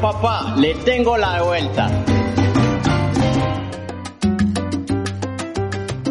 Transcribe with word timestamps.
Papá, 0.00 0.54
le 0.56 0.74
tengo 0.76 1.16
la 1.16 1.42
vuelta. 1.42 1.88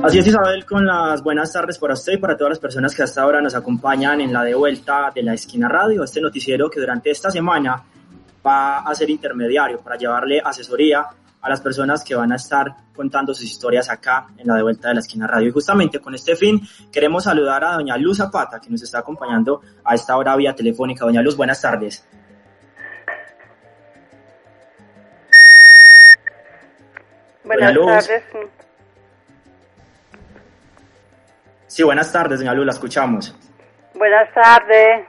Así 0.03 0.19
es 0.19 0.27
Isabel, 0.27 0.65
con 0.65 0.85
las 0.85 1.21
buenas 1.21 1.51
tardes 1.51 1.77
para 1.77 1.93
usted 1.93 2.13
y 2.13 2.17
para 2.17 2.37
todas 2.37 2.51
las 2.51 2.59
personas 2.59 2.95
que 2.95 3.03
hasta 3.03 3.21
ahora 3.21 3.41
nos 3.41 3.55
acompañan 3.55 4.21
en 4.21 4.31
la 4.31 4.43
de 4.43 4.55
vuelta 4.55 5.11
de 5.13 5.23
la 5.23 5.33
esquina 5.33 5.67
radio, 5.67 6.03
este 6.03 6.21
noticiero 6.21 6.69
que 6.69 6.79
durante 6.79 7.11
esta 7.11 7.31
semana 7.31 7.83
va 8.45 8.79
a 8.79 8.95
ser 8.95 9.09
intermediario 9.09 9.79
para 9.79 9.97
llevarle 9.97 10.41
asesoría 10.43 11.05
a 11.41 11.49
las 11.49 11.59
personas 11.59 12.03
que 12.03 12.15
van 12.15 12.31
a 12.31 12.35
estar 12.35 12.73
contando 12.95 13.33
sus 13.33 13.45
historias 13.45 13.89
acá 13.89 14.27
en 14.37 14.47
la 14.47 14.55
de 14.55 14.63
vuelta 14.63 14.89
de 14.89 14.95
la 14.95 14.99
esquina 15.01 15.27
radio. 15.27 15.49
Y 15.49 15.51
justamente 15.51 15.99
con 15.99 16.13
este 16.13 16.35
fin 16.35 16.61
queremos 16.91 17.23
saludar 17.23 17.63
a 17.63 17.73
doña 17.73 17.97
Luz 17.97 18.17
Zapata, 18.17 18.59
que 18.59 18.69
nos 18.69 18.81
está 18.83 18.99
acompañando 18.99 19.61
a 19.83 19.95
esta 19.95 20.15
hora 20.17 20.35
vía 20.35 20.55
telefónica. 20.55 21.03
Doña 21.03 21.21
Luz, 21.21 21.35
buenas 21.35 21.61
tardes. 21.61 22.05
Buenas 27.57 28.07
tardes. 28.07 28.23
Sí, 31.67 31.83
buenas 31.83 32.11
tardes, 32.11 32.39
doña 32.39 32.53
Luz, 32.53 32.65
la 32.65 32.71
escuchamos. 32.73 33.35
Buenas 33.95 34.33
tardes. 34.33 35.05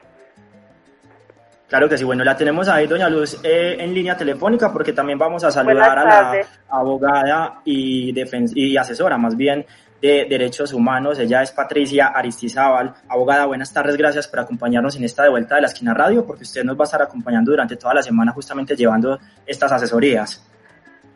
Claro 1.68 1.88
que 1.88 1.96
sí, 1.96 2.04
bueno, 2.04 2.22
la 2.22 2.36
tenemos 2.36 2.68
ahí, 2.68 2.86
doña 2.86 3.08
Luz, 3.08 3.40
eh, 3.42 3.76
en 3.78 3.94
línea 3.94 4.16
telefónica 4.16 4.70
porque 4.72 4.92
también 4.92 5.18
vamos 5.18 5.42
a 5.42 5.50
saludar 5.50 5.98
a 5.98 6.04
la 6.04 6.46
abogada 6.68 7.62
y, 7.64 8.12
y 8.54 8.76
asesora, 8.76 9.16
más 9.16 9.36
bien, 9.36 9.64
de 10.00 10.26
Derechos 10.28 10.72
Humanos. 10.72 11.18
Ella 11.18 11.42
es 11.42 11.50
Patricia 11.52 12.08
Aristizábal. 12.08 12.92
Abogada, 13.08 13.46
buenas 13.46 13.72
tardes, 13.72 13.96
gracias 13.96 14.28
por 14.28 14.40
acompañarnos 14.40 14.96
en 14.96 15.04
esta 15.04 15.22
de 15.22 15.30
vuelta 15.30 15.54
de 15.54 15.62
la 15.62 15.68
esquina 15.68 15.94
radio, 15.94 16.26
porque 16.26 16.42
usted 16.42 16.62
nos 16.62 16.76
va 16.76 16.82
a 16.82 16.84
estar 16.84 17.02
acompañando 17.02 17.52
durante 17.52 17.76
toda 17.76 17.94
la 17.94 18.02
semana 18.02 18.32
justamente 18.32 18.76
llevando 18.76 19.18
estas 19.46 19.72
asesorías. 19.72 20.51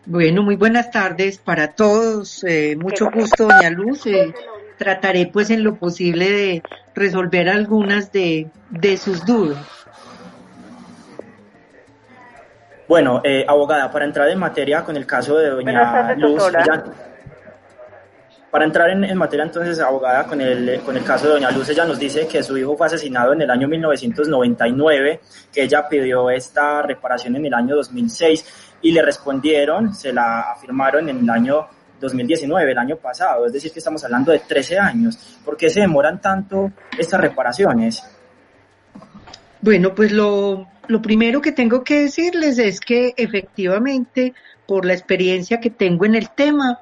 Bueno, 0.09 0.45
muy 0.45 0.55
buenas 0.55 0.93
tardes 0.93 1.39
para 1.39 1.73
todos. 1.73 2.45
Eh, 2.45 2.77
mucho 2.77 3.11
gusto, 3.11 3.49
doña 3.49 3.71
Luz. 3.71 4.07
Eh, 4.07 4.33
trataré 4.79 5.27
pues 5.27 5.51
en 5.51 5.65
lo 5.65 5.75
posible 5.75 6.31
de 6.31 6.63
resolver 6.95 7.49
algunas 7.49 8.13
de, 8.13 8.49
de 8.71 8.97
sus 8.99 9.27
dudas. 9.27 9.59
Bueno, 12.87 13.21
eh, 13.25 13.45
abogada, 13.49 13.91
para 13.91 14.05
entrar 14.05 14.29
en 14.29 14.39
materia 14.39 14.85
con 14.85 14.97
el 14.97 15.05
caso 15.05 15.39
de 15.39 15.51
doña 15.51 16.15
Luz, 16.15 16.41
para 18.49 18.65
entrar 18.65 18.89
en, 18.89 19.19
materia 19.19 19.45
entonces, 19.45 19.81
abogada, 19.81 20.25
con 20.25 20.41
el, 20.41 20.81
con 20.83 20.97
el 20.97 21.03
caso 21.03 21.27
de 21.27 21.33
doña 21.33 21.51
Luz, 21.51 21.69
ella 21.69 21.85
nos 21.85 21.99
dice 21.99 22.29
que 22.29 22.45
su 22.45 22.57
hijo 22.57 22.77
fue 22.77 22.87
asesinado 22.87 23.33
en 23.33 23.43
el 23.43 23.51
año 23.51 23.67
1999, 23.67 25.21
que 25.53 25.65
ella 25.65 25.89
pidió 25.89 26.31
esta 26.31 26.81
reparación 26.83 27.35
en 27.37 27.47
el 27.47 27.55
año 27.55 27.75
2006 27.75 28.66
y 28.83 28.93
le 28.93 29.03
respondieron, 29.03 29.95
se 29.95 30.13
la 30.13 30.53
afirmaron 30.53 31.09
en 31.09 31.19
el 31.19 31.31
año 31.31 31.67
2019, 32.01 32.73
el 32.73 32.79
año 32.79 32.97
pasado, 32.97 33.47
es 33.47 33.53
decir, 33.53 33.73
que 33.73 33.79
estamos 33.79 34.05
hablando 34.05 34.33
de 34.33 34.41
13 34.41 34.79
años. 34.79 35.17
¿Por 35.45 35.57
qué 35.57 35.71
se 35.71 35.81
demoran 35.81 36.21
tanto 36.21 36.73
estas 36.99 37.21
reparaciones? 37.21 38.03
Bueno, 39.61 39.95
pues 39.95 40.13
lo, 40.13 40.69
lo 40.89 41.03
primero 41.03 41.41
que 41.41 41.53
tengo 41.53 41.83
que 41.83 42.03
decirles 42.03 42.59
es 42.59 42.81
que 42.81 43.15
efectivamente, 43.17 44.35
por 44.67 44.85
la 44.85 44.93
experiencia 44.93 45.61
que 45.61 45.71
tengo 45.71 46.05
en 46.05 46.15
el 46.15 46.31
tema, 46.31 46.81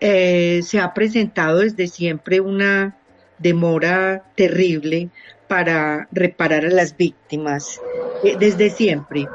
eh, 0.00 0.60
se 0.62 0.80
ha 0.80 0.92
presentado 0.92 1.58
desde 1.58 1.86
siempre 1.86 2.40
una 2.40 2.96
demora 3.38 4.24
terrible 4.34 5.10
para 5.48 6.08
reparar 6.12 6.64
a 6.64 6.70
las 6.70 6.96
víctimas, 6.96 7.80
eh, 8.22 8.36
desde 8.38 8.70
siempre. 8.70 9.26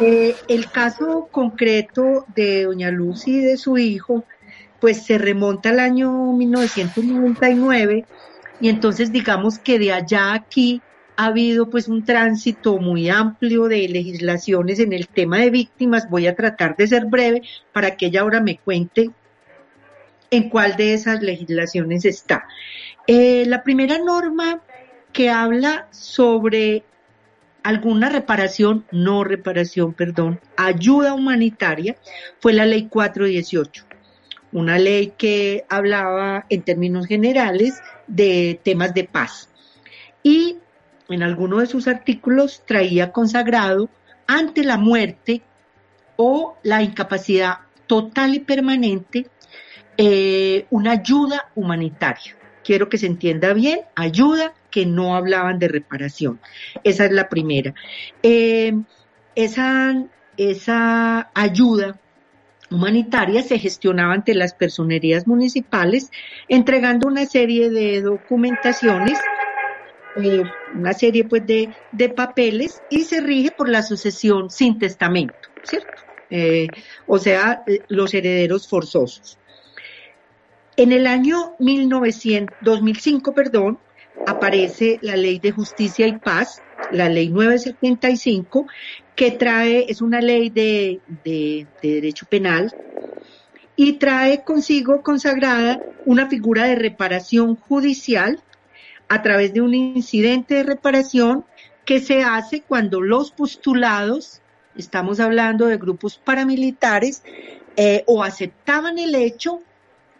Eh, 0.00 0.34
el 0.48 0.70
caso 0.70 1.28
concreto 1.30 2.24
de 2.34 2.64
doña 2.64 2.90
Lucy 2.90 3.38
y 3.38 3.40
de 3.40 3.56
su 3.56 3.76
hijo, 3.78 4.24
pues 4.80 5.04
se 5.04 5.18
remonta 5.18 5.70
al 5.70 5.80
año 5.80 6.10
1999 6.32 8.06
y 8.60 8.68
entonces 8.68 9.12
digamos 9.12 9.58
que 9.58 9.78
de 9.78 9.92
allá 9.92 10.32
aquí 10.32 10.80
ha 11.16 11.26
habido 11.26 11.68
pues 11.68 11.88
un 11.88 12.04
tránsito 12.04 12.78
muy 12.78 13.10
amplio 13.10 13.64
de 13.64 13.88
legislaciones 13.88 14.78
en 14.80 14.94
el 14.94 15.06
tema 15.06 15.38
de 15.38 15.50
víctimas. 15.50 16.08
Voy 16.08 16.26
a 16.26 16.34
tratar 16.34 16.76
de 16.76 16.86
ser 16.86 17.06
breve 17.06 17.42
para 17.72 17.96
que 17.96 18.06
ella 18.06 18.22
ahora 18.22 18.40
me 18.40 18.58
cuente 18.58 19.10
en 20.30 20.48
cuál 20.48 20.76
de 20.76 20.94
esas 20.94 21.20
legislaciones 21.20 22.04
está. 22.04 22.46
Eh, 23.06 23.44
la 23.46 23.62
primera 23.62 23.98
norma 23.98 24.62
que 25.12 25.28
habla 25.28 25.88
sobre 25.90 26.84
alguna 27.62 28.08
reparación, 28.08 28.84
no 28.90 29.24
reparación, 29.24 29.92
perdón, 29.94 30.40
ayuda 30.56 31.14
humanitaria, 31.14 31.96
fue 32.40 32.52
la 32.52 32.66
ley 32.66 32.88
418, 32.88 33.84
una 34.52 34.78
ley 34.78 35.12
que 35.16 35.64
hablaba 35.68 36.46
en 36.48 36.62
términos 36.62 37.06
generales 37.06 37.80
de 38.06 38.60
temas 38.62 38.94
de 38.94 39.04
paz. 39.04 39.48
Y 40.22 40.58
en 41.08 41.22
alguno 41.22 41.58
de 41.58 41.66
sus 41.66 41.88
artículos 41.88 42.62
traía 42.66 43.12
consagrado 43.12 43.88
ante 44.26 44.64
la 44.64 44.76
muerte 44.76 45.42
o 46.16 46.56
la 46.62 46.82
incapacidad 46.82 47.60
total 47.86 48.34
y 48.34 48.40
permanente 48.40 49.26
eh, 49.96 50.66
una 50.70 50.92
ayuda 50.92 51.50
humanitaria. 51.54 52.36
Quiero 52.62 52.88
que 52.88 52.98
se 52.98 53.06
entienda 53.06 53.52
bien, 53.52 53.80
ayuda 53.96 54.54
que 54.70 54.86
no 54.86 55.14
hablaban 55.16 55.58
de 55.58 55.68
reparación. 55.68 56.40
Esa 56.84 57.04
es 57.06 57.12
la 57.12 57.28
primera. 57.28 57.74
Eh, 58.22 58.72
esa, 59.34 60.06
esa 60.36 61.30
ayuda 61.34 62.00
humanitaria 62.70 63.42
se 63.42 63.58
gestionaba 63.58 64.14
ante 64.14 64.34
las 64.34 64.54
personerías 64.54 65.26
municipales, 65.26 66.10
entregando 66.48 67.08
una 67.08 67.26
serie 67.26 67.70
de 67.70 68.00
documentaciones 68.00 69.18
eh, 70.16 70.42
una 70.74 70.92
serie 70.92 71.24
pues 71.24 71.46
de, 71.46 71.72
de, 71.92 72.08
papeles 72.08 72.82
y 72.90 73.04
se 73.04 73.20
rige 73.20 73.52
por 73.52 73.68
la 73.68 73.82
sucesión 73.82 74.50
sin 74.50 74.76
testamento, 74.76 75.34
¿cierto? 75.62 76.02
Eh, 76.30 76.66
o 77.06 77.18
sea, 77.18 77.62
los 77.88 78.12
herederos 78.12 78.68
forzosos. 78.68 79.38
En 80.76 80.92
el 80.92 81.06
año 81.06 81.54
1900, 81.60 82.56
2005, 82.62 83.32
perdón, 83.34 83.78
aparece 84.26 84.98
la 85.02 85.16
Ley 85.16 85.38
de 85.38 85.52
Justicia 85.52 86.06
y 86.06 86.18
Paz, 86.18 86.62
la 86.90 87.08
Ley 87.08 87.28
975, 87.28 88.66
que 89.16 89.30
trae, 89.32 89.86
es 89.88 90.00
una 90.00 90.20
ley 90.20 90.50
de, 90.50 91.00
de, 91.24 91.66
de 91.82 91.94
derecho 91.94 92.26
penal 92.26 92.74
y 93.76 93.94
trae 93.94 94.44
consigo 94.44 95.02
consagrada 95.02 95.80
una 96.04 96.28
figura 96.28 96.64
de 96.64 96.74
reparación 96.74 97.56
judicial 97.56 98.42
a 99.08 99.22
través 99.22 99.52
de 99.54 99.60
un 99.60 99.74
incidente 99.74 100.54
de 100.54 100.62
reparación 100.62 101.44
que 101.84 102.00
se 102.00 102.22
hace 102.22 102.60
cuando 102.60 103.00
los 103.00 103.32
postulados, 103.32 104.42
estamos 104.76 105.18
hablando 105.18 105.66
de 105.66 105.78
grupos 105.78 106.18
paramilitares, 106.18 107.22
eh, 107.76 108.04
o 108.06 108.22
aceptaban 108.22 108.98
el 108.98 109.14
hecho 109.14 109.60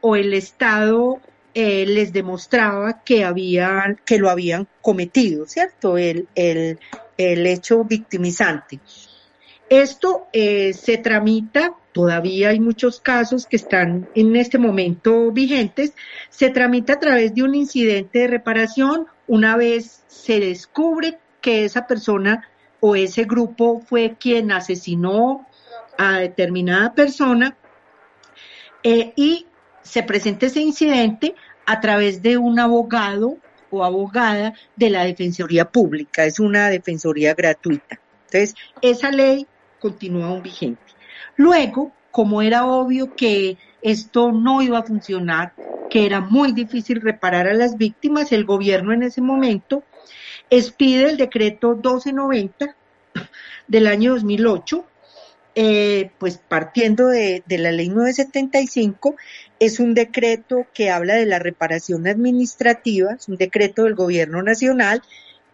o 0.01 0.17
el 0.17 0.33
Estado 0.35 1.21
eh, 1.55 1.85
les 1.87 2.13
demostraba 2.13 3.03
que 3.03 3.25
habían, 3.25 4.01
que 4.05 4.19
lo 4.19 4.31
habían 4.31 4.69
cometido, 4.81 5.47
¿cierto? 5.47 5.99
El, 5.99 6.29
el, 6.35 6.79
el 7.17 7.47
hecho 7.47 7.85
victimizante. 7.85 8.81
Esto 9.69 10.27
eh, 10.33 10.73
se 10.73 10.99
tramita, 10.99 11.75
todavía 11.93 12.49
hay 12.49 12.59
muchos 12.59 13.01
casos 13.01 13.47
que 13.47 13.57
están 13.57 14.09
en 14.15 14.35
este 14.35 14.59
momento 14.59 15.31
vigentes, 15.31 15.93
se 16.29 16.51
tramita 16.51 16.95
a 16.95 16.99
través 16.99 17.35
de 17.35 17.45
un 17.45 17.55
incidente 17.55 18.21
de 18.21 18.27
reparación 18.27 19.07
una 19.29 19.57
vez 19.57 20.03
se 20.09 20.41
descubre 20.41 21.19
que 21.41 21.65
esa 21.65 21.87
persona 21.87 22.49
o 22.81 22.97
ese 22.97 23.25
grupo 23.25 23.81
fue 23.81 24.17
quien 24.19 24.51
asesinó 24.51 25.47
a 25.97 26.19
determinada 26.19 26.93
persona 26.95 27.57
eh, 28.83 29.13
y 29.15 29.47
se 29.83 30.03
presenta 30.03 30.47
ese 30.47 30.61
incidente 30.61 31.35
a 31.67 31.81
través 31.81 32.23
de 32.23 32.37
un 32.37 32.59
abogado 32.59 33.37
o 33.71 33.85
abogada 33.85 34.55
de 34.77 34.91
la 34.91 35.05
Defensoría 35.05 35.65
Pública, 35.71 36.25
es 36.25 36.41
una 36.41 36.69
defensoría 36.69 37.35
gratuita. 37.35 38.01
Entonces, 38.27 38.55
esa 38.83 39.11
ley 39.11 39.47
continúa 39.79 40.27
aún 40.27 40.43
vigente. 40.43 40.83
Luego, 41.37 41.93
como 42.11 42.43
era 42.43 42.67
obvio 42.67 43.15
que 43.15 43.57
esto 43.83 44.33
no 44.33 44.63
iba 44.63 44.79
a 44.79 44.83
funcionar, 44.83 45.55
que 45.89 46.07
era 46.07 46.21
muy 46.21 46.53
difícil 46.53 47.01
reparar 47.01 47.49
a 47.49 47.55
las 47.55 47.77
víctimas, 47.77 48.33
el 48.33 48.45
gobierno 48.45 48.93
en 48.93 49.03
ese 49.03 49.21
momento 49.21 49.83
expide 50.51 51.11
el 51.11 51.17
decreto 51.17 51.71
1290 51.71 52.77
del 53.67 53.87
año 53.87 54.13
2008, 54.15 54.85
eh, 55.55 56.11
pues 56.19 56.39
partiendo 56.39 57.09
de, 57.09 57.43
de, 57.47 57.59
la 57.59 57.73
ley 57.73 57.89
975, 57.89 59.17
es 59.59 59.81
un 59.81 59.95
decreto 59.95 60.67
que 60.73 60.91
habla 60.91 61.15
de 61.15 61.27
la 61.27 61.39
reparación 61.39 62.07
administrativa, 62.07 63.13
es 63.13 63.29
un 63.29 63.37
decreto 63.37 63.85
del 63.85 63.95
gobierno 63.95 64.43
nacional 64.43 65.03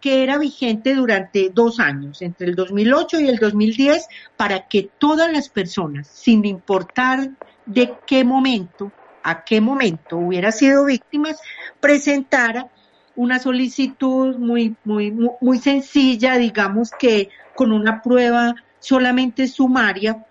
que 0.00 0.22
era 0.22 0.38
vigente 0.38 0.94
durante 0.94 1.50
dos 1.52 1.80
años, 1.80 2.22
entre 2.22 2.46
el 2.46 2.54
2008 2.54 3.20
y 3.20 3.28
el 3.28 3.38
2010, 3.38 4.06
para 4.36 4.68
que 4.68 4.88
todas 4.98 5.32
las 5.32 5.48
personas, 5.48 6.06
sin 6.06 6.44
importar 6.44 7.30
de 7.64 7.94
qué 8.06 8.22
momento, 8.22 8.92
a 9.22 9.44
qué 9.44 9.60
momento 9.60 10.18
hubiera 10.18 10.52
sido 10.52 10.84
víctimas, 10.84 11.40
presentara 11.80 12.68
una 13.16 13.38
solicitud 13.38 14.36
muy, 14.36 14.76
muy, 14.84 15.10
muy 15.40 15.58
sencilla, 15.58 16.36
digamos 16.36 16.90
que 16.90 17.30
con 17.54 17.72
una 17.72 18.02
prueba 18.02 18.54
solamente 18.78 19.48
sumaria, 19.48 20.24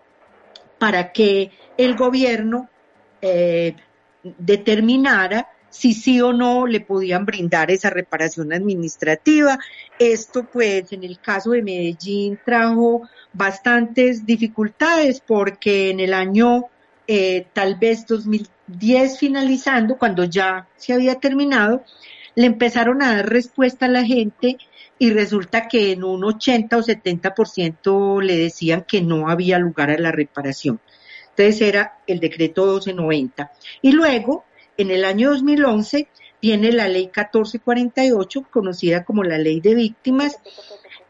para 0.77 1.11
que 1.11 1.51
el 1.77 1.95
gobierno 1.95 2.69
eh, 3.21 3.75
determinara 4.23 5.49
si 5.69 5.93
sí 5.93 6.21
o 6.21 6.31
no 6.31 6.67
le 6.67 6.79
podían 6.79 7.25
brindar 7.25 7.69
esa 7.69 7.89
reparación 7.89 8.53
administrativa. 8.53 9.59
Esto 9.99 10.47
pues 10.51 10.91
en 10.93 11.03
el 11.03 11.19
caso 11.19 11.51
de 11.51 11.61
Medellín 11.61 12.39
trajo 12.45 13.09
bastantes 13.33 14.25
dificultades 14.25 15.21
porque 15.25 15.89
en 15.89 15.99
el 15.99 16.13
año 16.13 16.67
eh, 17.07 17.47
tal 17.51 17.75
vez 17.75 18.05
2010 18.07 19.19
finalizando, 19.19 19.97
cuando 19.97 20.23
ya 20.23 20.67
se 20.77 20.93
había 20.93 21.15
terminado, 21.15 21.83
le 22.35 22.45
empezaron 22.45 23.01
a 23.01 23.15
dar 23.15 23.29
respuesta 23.29 23.85
a 23.85 23.89
la 23.89 24.05
gente 24.05 24.57
y 24.97 25.09
resulta 25.11 25.67
que 25.67 25.91
en 25.91 26.03
un 26.03 26.23
80 26.23 26.77
o 26.77 26.81
70% 26.81 28.21
le 28.21 28.37
decían 28.37 28.85
que 28.87 29.01
no 29.01 29.29
había 29.29 29.59
lugar 29.59 29.89
a 29.89 29.97
la 29.97 30.11
reparación. 30.11 30.79
Entonces 31.29 31.61
era 31.61 31.99
el 32.07 32.19
decreto 32.19 32.63
1290. 32.63 33.51
Y 33.81 33.91
luego 33.91 34.45
en 34.77 34.91
el 34.91 35.03
año 35.03 35.31
2011 35.31 36.07
viene 36.41 36.71
la 36.71 36.87
ley 36.87 37.05
1448, 37.05 38.47
conocida 38.49 39.03
como 39.03 39.23
la 39.23 39.37
ley 39.37 39.59
de 39.59 39.75
víctimas, 39.75 40.37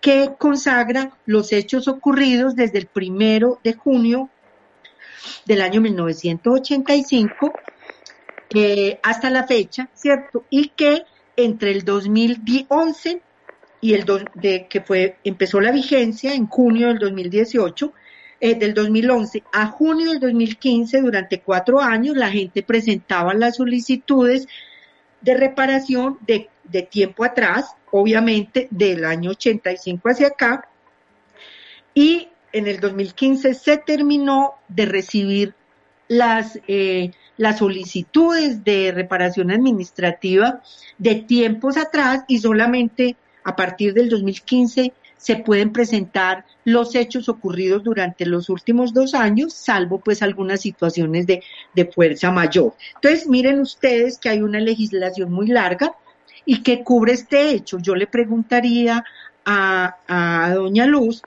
que 0.02 0.32
consagra 0.38 1.18
los 1.26 1.52
hechos 1.52 1.88
ocurridos 1.88 2.56
desde 2.56 2.78
el 2.78 2.86
primero 2.88 3.60
de 3.64 3.74
junio 3.74 4.30
del 5.46 5.62
año 5.62 5.82
1985 5.82 7.54
eh, 8.54 9.00
hasta 9.04 9.30
la 9.30 9.46
fecha, 9.46 9.90
¿cierto? 9.94 10.46
Y 10.50 10.70
que 10.70 11.04
entre 11.38 11.72
el 11.72 11.84
2011 11.84 13.22
y 13.82 13.94
el 13.94 14.06
de 14.36 14.68
que 14.68 14.82
fue 14.82 15.18
empezó 15.24 15.62
la 15.62 15.72
vigencia 15.72 16.34
en 16.34 16.48
junio 16.48 16.88
del 16.88 17.00
2018 17.00 17.94
eh, 18.42 18.56
del 18.56 18.74
2011 18.74 19.44
a 19.54 19.68
junio 19.68 20.12
del 20.12 20.20
2015, 20.20 21.02
durante 21.02 21.40
cuatro 21.40 21.80
años, 21.80 22.18
la 22.18 22.30
gente 22.30 22.64
presentaba 22.64 23.34
las 23.34 23.56
solicitudes 23.56 24.48
de 25.22 25.36
reparación 25.36 26.20
de, 26.28 26.50
de 26.66 26.84
tiempo 26.84 27.24
atrás, 27.24 27.76
obviamente 27.92 28.68
del 28.72 29.06
año 29.06 29.32
85 29.32 30.10
hacia 30.10 30.28
acá, 30.28 30.68
y 31.94 32.28
en 32.52 32.68
el 32.68 32.80
2015 32.80 33.54
se 33.54 33.78
terminó 33.78 34.56
de 34.68 34.86
recibir 34.86 35.56
las, 36.08 36.60
eh, 36.68 37.12
las 37.38 37.60
solicitudes 37.60 38.64
de 38.64 38.92
reparación 38.92 39.52
administrativa 39.52 40.62
de 40.98 41.16
tiempos 41.16 41.78
atrás 41.78 42.24
y 42.28 42.38
solamente 42.40 43.16
a 43.44 43.56
partir 43.56 43.94
del 43.94 44.10
2015 44.10 44.94
se 45.18 45.38
pueden 45.38 45.72
presentar 45.72 46.46
los 46.66 46.94
hechos 46.94 47.30
ocurridos 47.30 47.84
durante 47.84 48.26
los 48.26 48.50
últimos 48.50 48.94
dos 48.94 49.14
años, 49.14 49.54
salvo 49.54 50.00
pues 50.00 50.22
algunas 50.22 50.62
situaciones 50.62 51.26
de, 51.26 51.42
fuerza 51.94 52.32
mayor. 52.32 52.76
Entonces, 52.96 53.28
miren 53.28 53.60
ustedes 53.60 54.18
que 54.18 54.30
hay 54.30 54.42
una 54.42 54.60
legislación 54.60 55.32
muy 55.32 55.48
larga 55.48 55.96
y 56.46 56.62
que 56.62 56.84
cubre 56.84 57.14
este 57.14 57.52
hecho. 57.52 57.80
Yo 57.80 57.96
le 57.96 58.08
preguntaría 58.08 59.04
a, 59.46 59.98
a 60.08 60.54
doña 60.54 60.86
Luz 60.86 61.24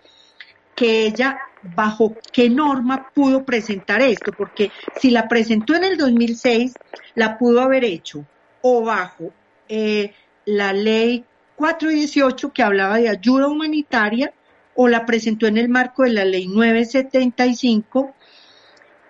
que 0.75 1.07
ella 1.07 1.39
bajo 1.63 2.15
qué 2.33 2.49
norma 2.49 3.11
pudo 3.15 3.45
presentar 3.45 4.01
esto, 4.03 4.33
porque 4.33 4.71
si 5.01 5.11
la 5.11 5.29
presentó 5.29 5.75
en 5.75 5.85
el 5.85 5.97
2006, 5.97 6.75
la 7.15 7.39
pudo 7.39 7.61
haber 7.61 7.85
hecho 7.85 8.25
o 8.63 8.83
bajo 8.83 9.33
eh, 9.69 10.13
la 10.45 10.73
ley 10.73 11.25
418 11.57 12.53
que 12.53 12.63
hablaba 12.63 12.99
de 12.99 13.09
ayuda 13.09 13.49
humanitaria 13.49 14.33
o 14.75 14.89
la 14.89 15.05
presentó 15.05 15.47
en 15.47 15.59
el 15.59 15.69
marco 15.69 16.05
de 16.05 16.11
la 16.11 16.25
ley 16.25 16.47
975 16.47 18.15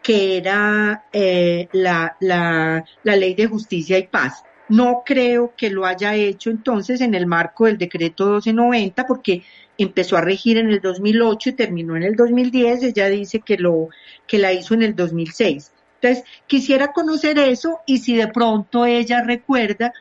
que 0.03 0.39
era 0.39 1.05
eh, 1.13 1.69
la, 1.73 2.17
la, 2.21 2.83
la 3.03 3.17
ley 3.17 3.35
de 3.35 3.47
justicia 3.47 3.99
y 3.99 4.07
paz. 4.07 4.43
No 4.69 5.03
creo 5.05 5.55
que 5.57 5.71
lo 5.71 5.87
haya 5.87 6.15
hecho 6.15 6.51
entonces 6.51 7.01
en 7.01 7.15
el 7.15 7.27
marco 7.27 7.67
del 7.67 7.79
decreto 7.79 8.25
1290 8.25 9.07
porque 9.07 9.43
empezó 9.79 10.17
a 10.17 10.21
regir 10.21 10.59
en 10.59 10.71
el 10.71 10.81
2008 10.81 11.51
y 11.51 11.53
terminó 11.53 11.97
en 11.97 12.03
el 12.03 12.17
2010. 12.17 12.83
Ella 12.83 13.09
dice 13.09 13.41
que 13.41 13.57
lo 13.57 13.89
que 14.27 14.39
la 14.39 14.53
hizo 14.53 14.75
en 14.75 14.83
el 14.83 14.95
2006. 14.95 15.73
Entonces, 16.01 16.25
quisiera 16.47 16.93
conocer 16.93 17.39
eso 17.39 17.81
y 17.87 17.99
si 17.99 18.15
de 18.15 18.29
pronto 18.29 18.87
ella 18.87 19.23
recuerda 19.23 19.93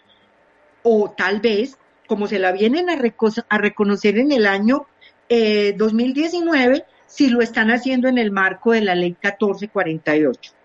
o 0.83 1.13
tal 1.17 1.41
vez 1.41 1.77
como 2.07 2.27
se 2.27 2.39
la 2.39 2.51
vienen 2.51 2.89
a, 2.89 2.95
reconocer 3.57 4.17
en 4.17 4.31
el 4.31 4.47
año 4.47 4.87
2019, 5.29 6.77
eh, 6.77 6.85
si 7.05 7.29
lo 7.29 7.41
están 7.41 7.69
haciendo 7.69 8.07
en 8.07 8.17
el 8.17 8.31
marco 8.31 8.71
de 8.71 8.81
la 8.81 8.95
ley 8.95 9.09
1448. 9.09 10.56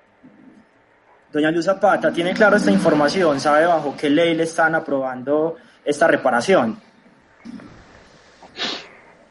Doña 1.32 1.50
Luz 1.50 1.64
Zapata, 1.64 2.12
¿tiene 2.12 2.34
claro 2.34 2.56
esta 2.56 2.70
información? 2.70 3.40
¿Sabe 3.40 3.64
bajo 3.64 3.94
qué 3.98 4.10
ley 4.10 4.34
le 4.34 4.42
están 4.42 4.74
aprobando 4.74 5.56
esta 5.82 6.06
reparación? 6.06 6.78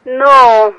No, 0.05 0.71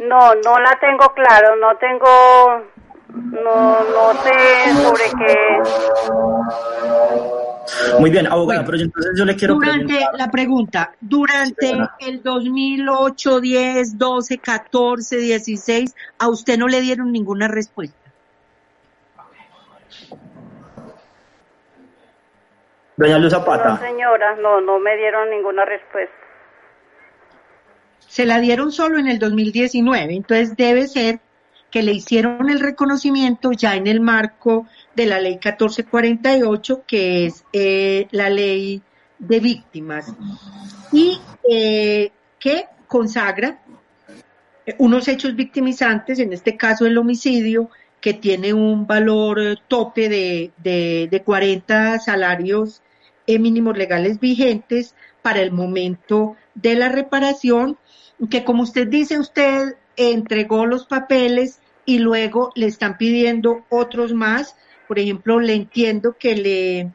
no, 0.00 0.34
no 0.34 0.58
la 0.60 0.78
tengo 0.78 1.10
claro, 1.14 1.56
no 1.56 1.74
tengo, 1.78 2.66
no, 3.14 3.80
no 3.82 4.12
sé 4.22 4.74
sobre 4.74 5.04
qué. 5.18 5.58
Muy 7.98 8.10
bien, 8.10 8.26
abogada, 8.26 8.62
pero 8.62 8.76
entonces 8.76 9.12
yo 9.16 9.24
le 9.24 9.34
quiero 9.34 9.54
durante 9.54 10.00
la 10.18 10.30
pregunta, 10.30 10.92
durante 11.00 11.72
el 12.00 12.22
2008, 12.22 13.40
10, 13.40 13.96
12, 13.96 14.36
14, 14.38 15.16
16, 15.16 15.94
a 16.18 16.28
usted 16.28 16.58
no 16.58 16.68
le 16.68 16.82
dieron 16.82 17.10
ninguna 17.10 17.48
respuesta. 17.48 18.01
Doña 22.96 23.18
Luz 23.18 23.32
Zapata. 23.32 23.70
No, 23.70 23.78
señora, 23.78 24.36
no, 24.36 24.60
no 24.60 24.78
me 24.78 24.96
dieron 24.96 25.30
ninguna 25.30 25.64
respuesta. 25.64 26.14
Se 28.06 28.26
la 28.26 28.38
dieron 28.40 28.72
solo 28.72 28.98
en 28.98 29.08
el 29.08 29.18
2019, 29.18 30.14
entonces 30.14 30.56
debe 30.56 30.86
ser 30.86 31.20
que 31.70 31.82
le 31.82 31.92
hicieron 31.92 32.50
el 32.50 32.60
reconocimiento 32.60 33.52
ya 33.52 33.74
en 33.74 33.86
el 33.86 34.00
marco 34.00 34.66
de 34.94 35.06
la 35.06 35.18
ley 35.18 35.32
1448, 35.32 36.84
que 36.86 37.26
es 37.26 37.44
eh, 37.54 38.06
la 38.10 38.28
ley 38.28 38.82
de 39.18 39.40
víctimas, 39.40 40.14
y 40.92 41.18
eh, 41.50 42.12
que 42.38 42.66
consagra 42.86 43.62
unos 44.78 45.08
hechos 45.08 45.34
victimizantes, 45.34 46.18
en 46.18 46.34
este 46.34 46.56
caso 46.58 46.84
el 46.84 46.98
homicidio, 46.98 47.70
que 48.02 48.12
tiene 48.12 48.52
un 48.52 48.86
valor 48.86 49.58
tope 49.68 50.10
de, 50.10 50.52
de, 50.58 51.08
de 51.10 51.22
40 51.22 51.98
salarios 52.00 52.82
mínimos 53.38 53.76
legales 53.76 54.20
vigentes 54.20 54.94
para 55.22 55.40
el 55.40 55.52
momento 55.52 56.36
de 56.54 56.74
la 56.74 56.88
reparación, 56.88 57.78
que 58.30 58.44
como 58.44 58.62
usted 58.62 58.88
dice, 58.88 59.18
usted 59.18 59.76
entregó 59.96 60.66
los 60.66 60.86
papeles 60.86 61.60
y 61.84 61.98
luego 61.98 62.52
le 62.54 62.66
están 62.66 62.96
pidiendo 62.98 63.64
otros 63.68 64.12
más. 64.12 64.56
Por 64.88 64.98
ejemplo, 64.98 65.40
le 65.40 65.54
entiendo 65.54 66.16
que 66.18 66.36
le, 66.36 66.92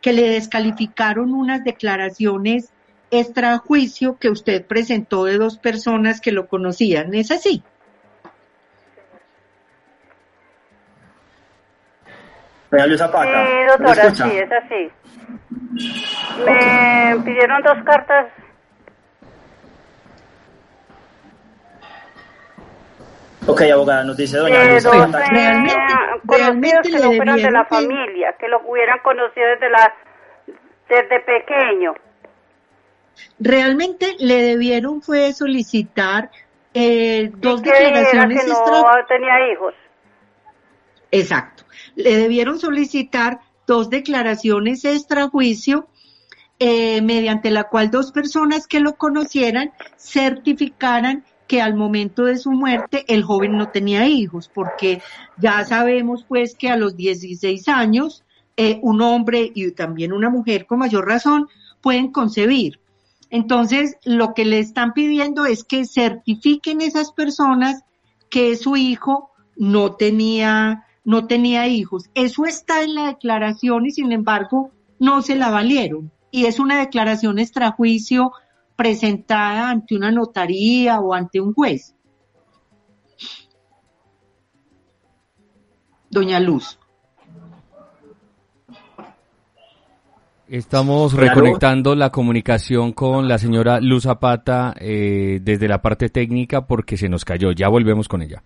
que 0.00 0.12
le 0.12 0.30
descalificaron 0.30 1.32
unas 1.32 1.64
declaraciones 1.64 2.70
extrajuicio 3.10 4.18
que 4.18 4.28
usted 4.28 4.66
presentó 4.66 5.24
de 5.24 5.38
dos 5.38 5.58
personas 5.58 6.20
que 6.20 6.32
lo 6.32 6.48
conocían. 6.48 7.14
¿Es 7.14 7.30
así? 7.30 7.62
Zapata. 12.98 13.46
Sí, 13.46 13.52
doctora, 13.68 14.14
sí, 14.14 14.38
es 14.38 14.52
así. 14.52 14.90
Me 16.44 17.16
pidieron 17.24 17.62
dos 17.62 17.82
cartas 17.84 18.26
Ok, 23.48 23.62
abogada, 23.62 24.04
nos 24.04 24.16
dice 24.16 24.36
doña 24.36 24.62
eh, 24.62 24.78
realmente, 24.78 25.74
realmente 26.24 26.90
que 26.90 26.98
no 26.98 27.12
fueran 27.12 27.36
de 27.36 27.50
la 27.50 27.64
familia, 27.64 28.34
que 28.38 28.46
lo 28.46 28.60
hubieran 28.66 28.98
conocido 28.98 29.46
desde, 29.46 29.70
la, 29.70 29.94
desde 30.86 31.20
pequeño. 31.20 31.94
Realmente 33.40 34.16
le 34.18 34.42
debieron 34.42 35.00
fue 35.00 35.32
solicitar 35.32 36.30
eh, 36.74 37.30
dos 37.36 37.62
declaraciones 37.62 38.44
que 38.44 38.50
no 38.50 38.84
tenía 39.08 39.50
hijos. 39.50 39.74
Exacto. 41.10 41.57
Le 41.96 42.16
debieron 42.16 42.58
solicitar 42.58 43.40
dos 43.66 43.90
declaraciones 43.90 44.84
extrajuicio 44.84 45.88
eh, 46.58 47.02
mediante 47.02 47.50
la 47.50 47.64
cual 47.64 47.90
dos 47.90 48.10
personas 48.12 48.66
que 48.66 48.80
lo 48.80 48.96
conocieran 48.96 49.72
certificaran 49.96 51.24
que 51.46 51.62
al 51.62 51.74
momento 51.74 52.24
de 52.24 52.36
su 52.36 52.50
muerte 52.50 53.04
el 53.08 53.22
joven 53.22 53.56
no 53.56 53.70
tenía 53.70 54.06
hijos, 54.06 54.50
porque 54.52 55.00
ya 55.38 55.64
sabemos 55.64 56.24
pues 56.28 56.54
que 56.54 56.68
a 56.68 56.76
los 56.76 56.96
16 56.96 57.68
años 57.68 58.24
eh, 58.56 58.80
un 58.82 59.00
hombre 59.02 59.50
y 59.54 59.70
también 59.70 60.12
una 60.12 60.30
mujer 60.30 60.66
con 60.66 60.80
mayor 60.80 61.06
razón 61.06 61.48
pueden 61.80 62.10
concebir. 62.10 62.80
Entonces, 63.30 63.96
lo 64.04 64.34
que 64.34 64.44
le 64.44 64.58
están 64.58 64.94
pidiendo 64.94 65.46
es 65.46 65.64
que 65.64 65.84
certifiquen 65.84 66.80
esas 66.80 67.12
personas 67.12 67.82
que 68.30 68.56
su 68.56 68.76
hijo 68.76 69.30
no 69.56 69.94
tenía, 69.94 70.86
no 71.08 71.26
tenía 71.26 71.66
hijos. 71.66 72.10
Eso 72.12 72.44
está 72.44 72.82
en 72.82 72.94
la 72.94 73.06
declaración 73.06 73.86
y 73.86 73.92
sin 73.92 74.12
embargo 74.12 74.72
no 74.98 75.22
se 75.22 75.36
la 75.36 75.48
valieron. 75.48 76.12
Y 76.30 76.44
es 76.44 76.60
una 76.60 76.78
declaración 76.78 77.38
extrajuicio 77.38 78.32
presentada 78.76 79.70
ante 79.70 79.96
una 79.96 80.10
notaría 80.10 81.00
o 81.00 81.14
ante 81.14 81.40
un 81.40 81.54
juez. 81.54 81.94
Doña 86.10 86.40
Luz. 86.40 86.78
Estamos 90.46 91.14
reconectando 91.14 91.94
la 91.94 92.10
comunicación 92.10 92.92
con 92.92 93.28
la 93.28 93.38
señora 93.38 93.80
Luz 93.80 94.02
Zapata 94.02 94.74
eh, 94.78 95.40
desde 95.42 95.68
la 95.68 95.80
parte 95.80 96.10
técnica 96.10 96.66
porque 96.66 96.98
se 96.98 97.08
nos 97.08 97.24
cayó. 97.24 97.52
Ya 97.52 97.68
volvemos 97.68 98.08
con 98.08 98.20
ella. 98.20 98.42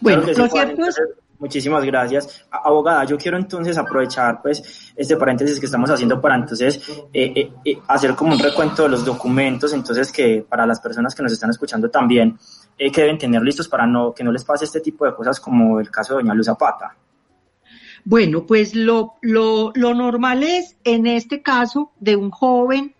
Bueno, 0.00 0.22
lo 0.22 0.46
cierto 0.46 0.86
es... 0.86 0.96
Muchísimas 1.38 1.84
gracias. 1.84 2.46
Abogada, 2.50 3.04
yo 3.04 3.18
quiero 3.18 3.36
entonces 3.36 3.76
aprovechar 3.76 4.40
pues 4.40 4.92
este 4.96 5.16
paréntesis 5.16 5.60
que 5.60 5.66
estamos 5.66 5.90
haciendo 5.90 6.20
para 6.20 6.36
entonces 6.36 6.80
eh, 7.12 7.32
eh, 7.34 7.52
eh, 7.64 7.78
hacer 7.88 8.14
como 8.14 8.32
un 8.32 8.38
recuento 8.38 8.84
de 8.84 8.88
los 8.88 9.04
documentos, 9.04 9.72
entonces 9.72 10.10
que 10.10 10.44
para 10.48 10.66
las 10.66 10.80
personas 10.80 11.14
que 11.14 11.22
nos 11.22 11.32
están 11.32 11.50
escuchando 11.50 11.90
también 11.90 12.38
que 12.78 13.00
deben 13.00 13.18
tener 13.18 13.42
listos 13.42 13.68
para 13.68 13.86
no 13.86 14.12
que 14.12 14.22
no 14.22 14.32
les 14.32 14.44
pase 14.44 14.66
este 14.66 14.80
tipo 14.80 15.06
de 15.06 15.14
cosas 15.14 15.40
como 15.40 15.80
el 15.80 15.90
caso 15.90 16.14
de 16.14 16.22
doña 16.22 16.34
Luz 16.34 16.46
Zapata. 16.46 16.94
Bueno, 18.04 18.46
pues 18.46 18.74
lo, 18.74 19.14
lo, 19.20 19.72
lo 19.74 19.94
normal 19.94 20.42
es 20.42 20.76
en 20.84 21.06
este 21.06 21.42
caso 21.42 21.92
de 21.98 22.16
un 22.16 22.30
joven 22.30 22.94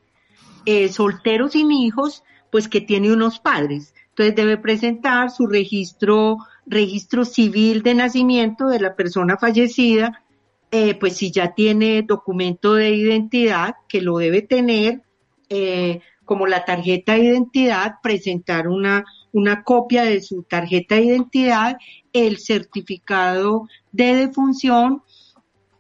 soltero 0.90 1.49
sin 1.49 1.71
hijos, 1.71 2.25
pues 2.50 2.69
que 2.69 2.81
tiene 2.81 3.12
unos 3.12 3.38
padres. 3.38 3.95
Entonces 4.09 4.35
debe 4.35 4.57
presentar 4.57 5.31
su 5.31 5.47
registro 5.47 6.38
registro 6.67 7.25
civil 7.25 7.83
de 7.83 7.95
nacimiento 7.95 8.67
de 8.67 8.81
la 8.81 8.97
persona 8.97 9.37
fallecida, 9.39 10.25
eh, 10.71 10.95
pues 10.95 11.17
si 11.17 11.31
ya 11.31 11.55
tiene 11.55 12.03
documento 12.03 12.75
de 12.75 12.91
identidad, 12.91 13.77
que 13.89 14.03
lo 14.03 14.19
debe 14.19 14.43
tener, 14.43 15.03
eh, 15.49 16.01
como 16.25 16.47
la 16.49 16.65
tarjeta 16.65 17.15
de 17.15 17.25
identidad, 17.25 17.95
presentar 18.03 18.67
una, 18.67 19.05
una 19.33 19.63
copia 19.63 20.03
de 20.03 20.21
su 20.21 20.43
tarjeta 20.43 20.97
de 20.97 21.05
identidad, 21.05 21.79
el 22.13 22.39
certificado 22.39 23.69
de 23.93 24.17
defunción, 24.17 25.03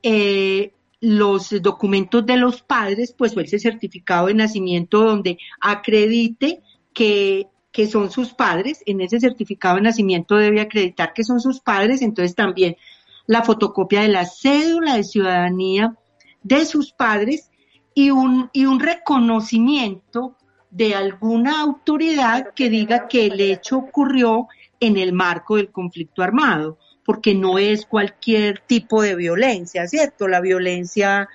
eh, 0.02 0.72
los 1.00 1.50
documentos 1.62 2.24
de 2.24 2.36
los 2.36 2.62
padres, 2.62 3.12
pues 3.16 3.36
o 3.36 3.40
ese 3.40 3.58
certificado 3.58 4.28
de 4.28 4.34
nacimiento 4.34 5.02
donde 5.02 5.38
acredite 5.60 6.62
que 6.94 7.48
que 7.76 7.86
son 7.86 8.10
sus 8.10 8.32
padres, 8.32 8.82
en 8.86 9.02
ese 9.02 9.20
certificado 9.20 9.76
de 9.76 9.82
nacimiento 9.82 10.36
debe 10.36 10.62
acreditar 10.62 11.12
que 11.12 11.24
son 11.24 11.40
sus 11.40 11.60
padres, 11.60 12.00
entonces 12.00 12.34
también 12.34 12.78
la 13.26 13.42
fotocopia 13.42 14.00
de 14.00 14.08
la 14.08 14.24
cédula 14.24 14.96
de 14.96 15.04
ciudadanía 15.04 15.94
de 16.42 16.64
sus 16.64 16.92
padres 16.92 17.50
y 17.92 18.08
un, 18.12 18.48
y 18.54 18.64
un 18.64 18.80
reconocimiento 18.80 20.38
de 20.70 20.94
alguna 20.94 21.60
autoridad 21.60 22.54
que 22.54 22.70
diga 22.70 23.08
que 23.08 23.26
el 23.26 23.38
hecho 23.42 23.76
ocurrió 23.76 24.48
en 24.80 24.96
el 24.96 25.12
marco 25.12 25.56
del 25.56 25.70
conflicto 25.70 26.22
armado, 26.22 26.78
porque 27.04 27.34
no 27.34 27.58
es 27.58 27.84
cualquier 27.84 28.60
tipo 28.60 29.02
de 29.02 29.16
violencia, 29.16 29.86
¿cierto? 29.86 30.28
La 30.28 30.40
violencia 30.40 31.28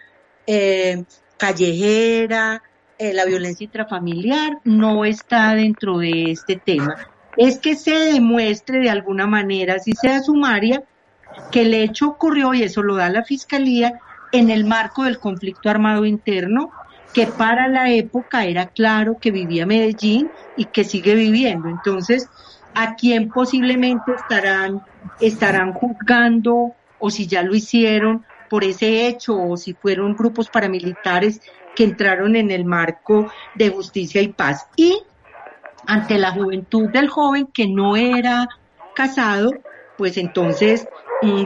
eh, 0.48 1.04
callejera, 1.38 2.64
eh, 3.02 3.14
la 3.16 3.26
violencia 3.26 3.66
intrafamiliar 3.66 4.60
no 4.64 5.06
está 5.06 5.56
dentro 5.56 5.98
de 5.98 6.32
este 6.32 6.56
tema. 6.56 6.96
Es 7.36 7.58
que 7.58 7.76
se 7.76 7.98
demuestre 7.98 8.78
de 8.78 8.92
alguna 8.92 9.26
manera, 9.26 9.80
si 9.80 9.94
sea 9.94 10.22
sumaria, 10.22 10.84
que 11.52 11.64
el 11.64 11.74
hecho 11.74 12.10
ocurrió, 12.10 12.54
y 12.54 12.62
eso 12.62 12.84
lo 12.84 12.96
da 12.96 13.10
la 13.10 13.24
Fiscalía, 13.24 14.00
en 14.32 14.52
el 14.52 14.66
marco 14.66 15.06
del 15.06 15.18
conflicto 15.18 15.68
armado 15.68 16.06
interno, 16.06 16.70
que 17.12 17.26
para 17.26 17.68
la 17.68 17.90
época 17.90 18.46
era 18.46 18.68
claro 18.68 19.18
que 19.20 19.32
vivía 19.32 19.66
Medellín 19.66 20.30
y 20.56 20.66
que 20.66 20.84
sigue 20.84 21.16
viviendo. 21.16 21.70
Entonces, 21.70 22.30
¿a 22.76 22.94
quién 22.94 23.30
posiblemente 23.30 24.14
estarán, 24.14 24.84
estarán 25.20 25.74
juzgando 25.74 26.76
o 27.00 27.10
si 27.10 27.26
ya 27.26 27.42
lo 27.42 27.56
hicieron 27.56 28.24
por 28.48 28.64
ese 28.64 29.08
hecho 29.08 29.42
o 29.42 29.58
si 29.58 29.74
fueron 29.74 30.14
grupos 30.14 30.50
paramilitares 30.50 31.42
que 31.76 31.84
entraron 31.84 32.36
en 32.36 32.52
el 32.52 32.66
marco 32.66 33.32
de 33.56 33.70
justicia 33.70 34.22
y 34.22 34.30
paz. 34.30 34.68
Y 34.76 35.02
ante 35.88 36.18
la 36.18 36.32
juventud 36.32 36.90
del 36.90 37.10
joven 37.10 37.48
que 37.54 37.68
no 37.68 37.96
era 37.96 38.48
casado, 38.96 39.52
pues 39.98 40.18
entonces 40.18 40.88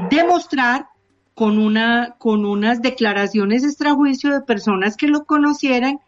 demostrar 0.10 0.88
con 1.34 1.58
una 1.58 2.16
con 2.18 2.46
unas 2.46 2.82
declaraciones 2.82 3.64
extrajuicio 3.64 4.32
de 4.32 4.42
personas 4.42 4.96
que 4.96 5.08
lo 5.08 5.26
conocieran 5.26 6.00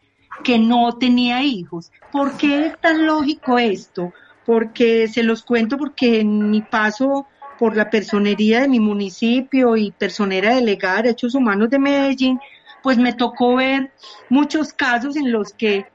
que 0.43 0.59
no 0.59 0.97
tenía 0.97 1.43
hijos. 1.43 1.91
¿Por 2.11 2.37
qué 2.37 2.67
es 2.67 2.79
tan 2.79 3.05
lógico 3.05 3.57
esto? 3.59 4.13
Porque 4.45 5.07
se 5.07 5.23
los 5.23 5.43
cuento 5.43 5.77
porque 5.77 6.21
en 6.21 6.49
mi 6.49 6.61
paso 6.61 7.27
por 7.57 7.75
la 7.75 7.89
personería 7.89 8.61
de 8.61 8.67
mi 8.67 8.79
municipio 8.79 9.75
y 9.75 9.91
personera 9.91 10.55
delegada 10.55 10.97
de 10.97 11.03
Derechos 11.03 11.35
Humanos 11.35 11.69
de 11.69 11.79
Medellín, 11.79 12.39
pues 12.83 12.97
me 12.97 13.13
tocó 13.13 13.55
ver 13.55 13.91
muchos 14.29 14.73
casos 14.73 15.15
en 15.15 15.31
los 15.31 15.53
que 15.53 15.85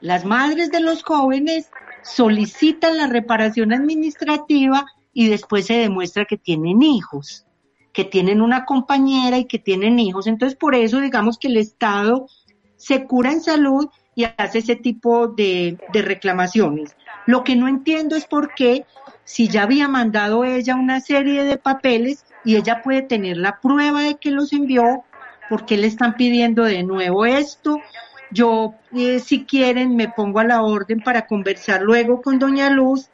las 0.00 0.24
madres 0.24 0.70
de 0.70 0.80
los 0.80 1.02
jóvenes 1.02 1.70
solicitan 2.02 2.96
la 2.96 3.06
reparación 3.06 3.72
administrativa 3.72 4.86
y 5.12 5.28
después 5.28 5.66
se 5.66 5.74
demuestra 5.74 6.24
que 6.24 6.36
tienen 6.36 6.82
hijos, 6.82 7.44
que 7.92 8.04
tienen 8.04 8.40
una 8.40 8.64
compañera 8.64 9.38
y 9.38 9.46
que 9.46 9.58
tienen 9.58 9.98
hijos. 9.98 10.26
Entonces, 10.26 10.56
por 10.56 10.74
eso 10.74 11.00
digamos 11.00 11.38
que 11.38 11.48
el 11.48 11.56
Estado 11.56 12.26
se 12.76 13.04
cura 13.04 13.32
en 13.32 13.40
salud 13.40 13.88
y 14.14 14.24
hace 14.36 14.58
ese 14.58 14.76
tipo 14.76 15.28
de, 15.28 15.78
de 15.92 16.02
reclamaciones. 16.02 16.96
Lo 17.26 17.44
que 17.44 17.56
no 17.56 17.68
entiendo 17.68 18.16
es 18.16 18.26
por 18.26 18.54
qué, 18.54 18.86
si 19.24 19.48
ya 19.48 19.64
había 19.64 19.88
mandado 19.88 20.44
ella 20.44 20.76
una 20.76 21.00
serie 21.00 21.44
de 21.44 21.58
papeles 21.58 22.24
y 22.44 22.56
ella 22.56 22.82
puede 22.82 23.02
tener 23.02 23.36
la 23.36 23.60
prueba 23.60 24.02
de 24.02 24.16
que 24.16 24.30
los 24.30 24.52
envió, 24.52 25.04
¿Por 25.48 25.64
qué 25.64 25.76
le 25.76 25.86
están 25.86 26.14
pidiendo 26.14 26.64
de 26.64 26.82
nuevo 26.82 27.24
esto? 27.24 27.80
Yo, 28.30 28.74
eh, 28.94 29.20
si 29.20 29.44
quieren, 29.44 29.96
me 29.96 30.08
pongo 30.08 30.40
a 30.40 30.44
la 30.44 30.62
orden 30.62 31.00
para 31.00 31.26
conversar 31.26 31.82
luego 31.82 32.20
con 32.20 32.38
Doña 32.38 32.68
Luz, 32.68 33.08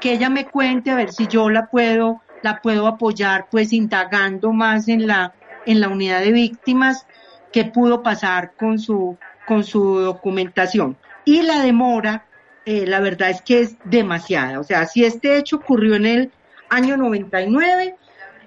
que 0.00 0.12
ella 0.12 0.30
me 0.30 0.46
cuente 0.46 0.90
a 0.90 0.96
ver 0.96 1.12
si 1.12 1.26
yo 1.26 1.50
la 1.50 1.66
puedo, 1.66 2.22
la 2.42 2.62
puedo 2.62 2.86
apoyar, 2.86 3.48
pues 3.50 3.72
indagando 3.72 4.52
más 4.52 4.88
en 4.88 5.06
la, 5.06 5.34
en 5.66 5.80
la 5.80 5.88
unidad 5.88 6.20
de 6.20 6.32
víctimas, 6.32 7.06
qué 7.52 7.64
pudo 7.64 8.02
pasar 8.02 8.52
con 8.56 8.78
su, 8.78 9.18
con 9.46 9.64
su 9.64 9.98
documentación. 9.98 10.96
Y 11.26 11.42
la 11.42 11.60
demora, 11.60 12.24
eh, 12.64 12.86
la 12.86 13.00
verdad 13.00 13.30
es 13.30 13.42
que 13.42 13.60
es 13.60 13.76
demasiada. 13.84 14.60
O 14.60 14.64
sea, 14.64 14.86
si 14.86 15.04
este 15.04 15.36
hecho 15.36 15.56
ocurrió 15.56 15.94
en 15.94 16.06
el 16.06 16.32
año 16.70 16.96
99, 16.96 17.96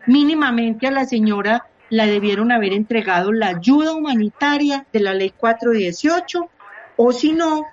mínimamente 0.08 0.88
a 0.88 0.92
la 0.92 1.06
señora 1.06 1.68
la 1.92 2.08
debieron 2.08 2.52
haber 2.52 2.74
entregado 2.74 3.32
la 3.32 3.50
ayuda 3.50 3.94
humanitaria 3.94 4.88
de 4.92 5.02
la 5.02 5.14
ley 5.14 5.32
418 5.38 6.50
o 6.96 7.12
si 7.12 7.34
no, 7.34 7.66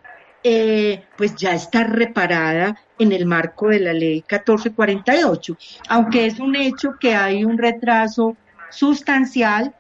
eh, 0.43 1.05
pues 1.17 1.37
ya 1.37 1.55
está 1.55 1.85
reparada 1.85 2.77
en 2.99 3.13
el 3.13 3.27
marco 3.27 3.69
de 3.69 3.81
la 3.81 3.93
ley 3.93 4.25
1448, 4.29 5.57
aunque 5.89 6.27
es 6.27 6.41
un 6.41 6.57
hecho 6.57 6.97
que 7.01 7.15
hay 7.15 7.45
un 7.45 7.59
retraso 7.59 8.37
sustancial 8.71 9.75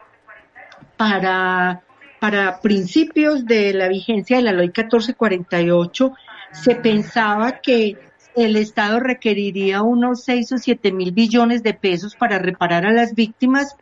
para, 0.97 1.83
para 2.21 2.61
principios 2.61 3.45
de 3.45 3.73
la 3.75 3.89
vigencia 3.89 4.37
de 4.37 4.45
la 4.45 4.53
ley 4.53 4.69
1448, 4.69 6.13
se 6.53 6.75
pensaba 6.77 7.61
que 7.61 7.97
el 8.37 8.55
Estado 8.55 9.01
requeriría 9.01 9.83
unos 9.83 10.23
6 10.25 10.53
o 10.53 10.59
7 10.59 10.93
mil 10.93 11.11
billones 11.11 11.65
de 11.65 11.75
pesos 11.75 12.15
para 12.15 12.39
reparar 12.39 12.87
a 12.87 12.93
las 12.93 13.15
víctimas 13.15 13.77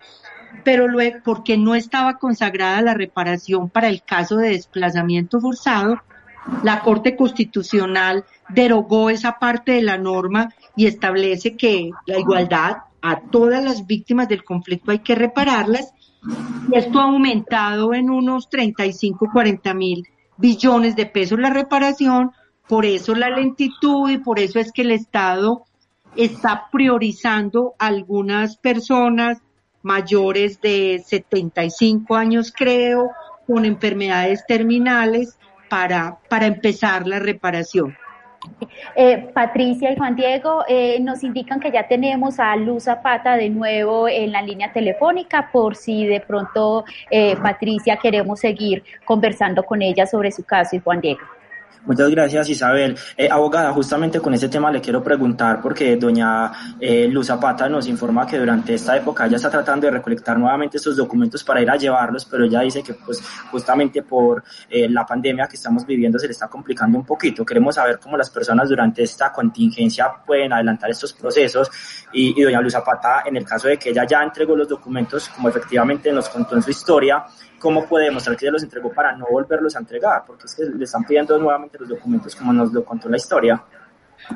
pero 0.64 0.88
luego, 0.88 1.18
porque 1.24 1.56
no 1.56 1.74
estaba 1.74 2.18
consagrada 2.18 2.82
la 2.82 2.94
reparación 2.94 3.68
para 3.68 3.88
el 3.88 4.02
caso 4.02 4.36
de 4.36 4.50
desplazamiento 4.50 5.40
forzado, 5.40 6.00
la 6.62 6.80
Corte 6.80 7.16
Constitucional 7.16 8.24
derogó 8.48 9.10
esa 9.10 9.38
parte 9.38 9.72
de 9.72 9.82
la 9.82 9.98
norma 9.98 10.50
y 10.76 10.86
establece 10.86 11.56
que 11.56 11.90
la 12.06 12.18
igualdad 12.18 12.76
a 13.02 13.20
todas 13.20 13.62
las 13.62 13.86
víctimas 13.86 14.28
del 14.28 14.44
conflicto 14.44 14.90
hay 14.90 15.00
que 15.00 15.14
repararlas. 15.14 15.92
Y 16.70 16.76
esto 16.76 17.00
ha 17.00 17.04
aumentado 17.04 17.94
en 17.94 18.10
unos 18.10 18.48
35, 18.48 19.30
40 19.32 19.74
mil 19.74 20.04
billones 20.36 20.96
de 20.96 21.06
pesos 21.06 21.38
la 21.38 21.50
reparación, 21.50 22.32
por 22.68 22.84
eso 22.84 23.14
la 23.14 23.30
lentitud 23.30 24.10
y 24.10 24.18
por 24.18 24.38
eso 24.38 24.58
es 24.58 24.72
que 24.72 24.82
el 24.82 24.90
Estado 24.90 25.64
está 26.16 26.68
priorizando 26.70 27.74
algunas 27.78 28.56
personas 28.56 29.38
mayores 29.86 30.60
de 30.60 31.00
75 31.06 32.16
años, 32.16 32.52
creo, 32.52 33.12
con 33.46 33.64
enfermedades 33.64 34.44
terminales 34.44 35.38
para, 35.70 36.18
para 36.28 36.46
empezar 36.46 37.06
la 37.06 37.20
reparación. 37.20 37.96
Eh, 38.96 39.28
Patricia 39.32 39.92
y 39.92 39.96
Juan 39.96 40.16
Diego 40.16 40.64
eh, 40.68 40.98
nos 41.00 41.22
indican 41.22 41.60
que 41.60 41.70
ya 41.70 41.86
tenemos 41.86 42.38
a 42.40 42.54
Luz 42.56 42.84
Zapata 42.84 43.36
de 43.36 43.48
nuevo 43.48 44.08
en 44.08 44.32
la 44.32 44.42
línea 44.42 44.72
telefónica 44.72 45.50
por 45.52 45.76
si 45.76 46.06
de 46.06 46.20
pronto 46.20 46.84
eh, 47.10 47.36
Patricia 47.36 47.96
queremos 47.96 48.40
seguir 48.40 48.82
conversando 49.04 49.62
con 49.64 49.82
ella 49.82 50.06
sobre 50.06 50.32
su 50.32 50.44
caso 50.44 50.76
y 50.76 50.80
Juan 50.80 51.00
Diego. 51.00 51.22
Muchas 51.84 52.10
gracias, 52.10 52.48
Isabel. 52.48 52.96
Eh, 53.16 53.28
abogada, 53.30 53.72
justamente 53.72 54.20
con 54.20 54.34
este 54.34 54.48
tema 54.48 54.70
le 54.70 54.80
quiero 54.80 55.02
preguntar 55.02 55.60
porque 55.60 55.96
doña 55.96 56.76
eh, 56.80 57.06
Luz 57.08 57.26
Zapata 57.26 57.68
nos 57.68 57.86
informa 57.86 58.26
que 58.26 58.38
durante 58.38 58.74
esta 58.74 58.96
época 58.96 59.26
ella 59.26 59.36
está 59.36 59.50
tratando 59.50 59.86
de 59.86 59.92
recolectar 59.92 60.38
nuevamente 60.38 60.78
estos 60.78 60.96
documentos 60.96 61.44
para 61.44 61.60
ir 61.60 61.70
a 61.70 61.76
llevarlos, 61.76 62.24
pero 62.24 62.44
ella 62.44 62.60
dice 62.60 62.82
que 62.82 62.94
pues 62.94 63.22
justamente 63.50 64.02
por 64.02 64.42
eh, 64.68 64.88
la 64.88 65.06
pandemia 65.06 65.46
que 65.46 65.56
estamos 65.56 65.86
viviendo 65.86 66.18
se 66.18 66.26
le 66.26 66.32
está 66.32 66.48
complicando 66.48 66.98
un 66.98 67.04
poquito. 67.04 67.44
Queremos 67.44 67.74
saber 67.76 67.98
cómo 68.00 68.16
las 68.16 68.30
personas 68.30 68.68
durante 68.68 69.02
esta 69.02 69.32
contingencia 69.32 70.10
pueden 70.26 70.52
adelantar 70.52 70.90
estos 70.90 71.12
procesos 71.12 71.70
y, 72.12 72.42
doña 72.42 72.60
Luz 72.60 72.72
Zapata, 72.72 73.22
en 73.26 73.36
el 73.36 73.44
caso 73.44 73.68
de 73.68 73.76
que 73.76 73.90
ella 73.90 74.04
ya 74.06 74.22
entregó 74.22 74.56
los 74.56 74.68
documentos, 74.68 75.28
como 75.28 75.48
efectivamente 75.48 76.12
nos 76.12 76.28
contó 76.28 76.56
en 76.56 76.62
su 76.62 76.70
historia, 76.70 77.24
cómo 77.58 77.86
puede 77.86 78.06
demostrar 78.06 78.36
que 78.36 78.46
ya 78.46 78.52
los 78.52 78.62
entregó 78.62 78.92
para 78.92 79.16
no 79.16 79.26
volverlos 79.30 79.76
a 79.76 79.80
entregar, 79.80 80.24
porque 80.26 80.44
es 80.46 80.54
que 80.54 80.64
le 80.64 80.84
están 80.84 81.04
pidiendo 81.04 81.38
nuevamente 81.38 81.78
los 81.78 81.88
documentos 81.88 82.34
como 82.34 82.52
nos 82.52 82.72
lo 82.72 82.84
contó 82.84 83.08
la 83.08 83.16
historia. 83.16 83.62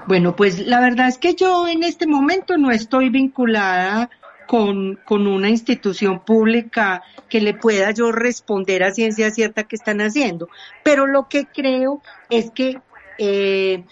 Bueno, 0.06 0.36
pues 0.36 0.66
la 0.66 0.80
verdad 0.80 1.08
es 1.08 1.18
que 1.18 1.34
yo 1.34 1.66
en 1.66 1.82
este 1.82 2.06
momento 2.06 2.56
no 2.56 2.70
estoy 2.70 3.08
vinculada 3.08 4.10
con, 4.46 4.98
con 5.04 5.26
una 5.26 5.48
institución 5.48 6.24
pública 6.24 7.02
que 7.28 7.40
le 7.40 7.54
pueda 7.54 7.92
yo 7.92 8.12
responder 8.12 8.82
a 8.82 8.92
ciencia 8.92 9.30
cierta 9.30 9.64
que 9.64 9.76
están 9.76 10.00
haciendo, 10.00 10.48
pero 10.82 11.06
lo 11.06 11.28
que 11.28 11.46
creo 11.46 12.02
es 12.28 12.50
que 12.50 12.80
eh, 13.18 13.84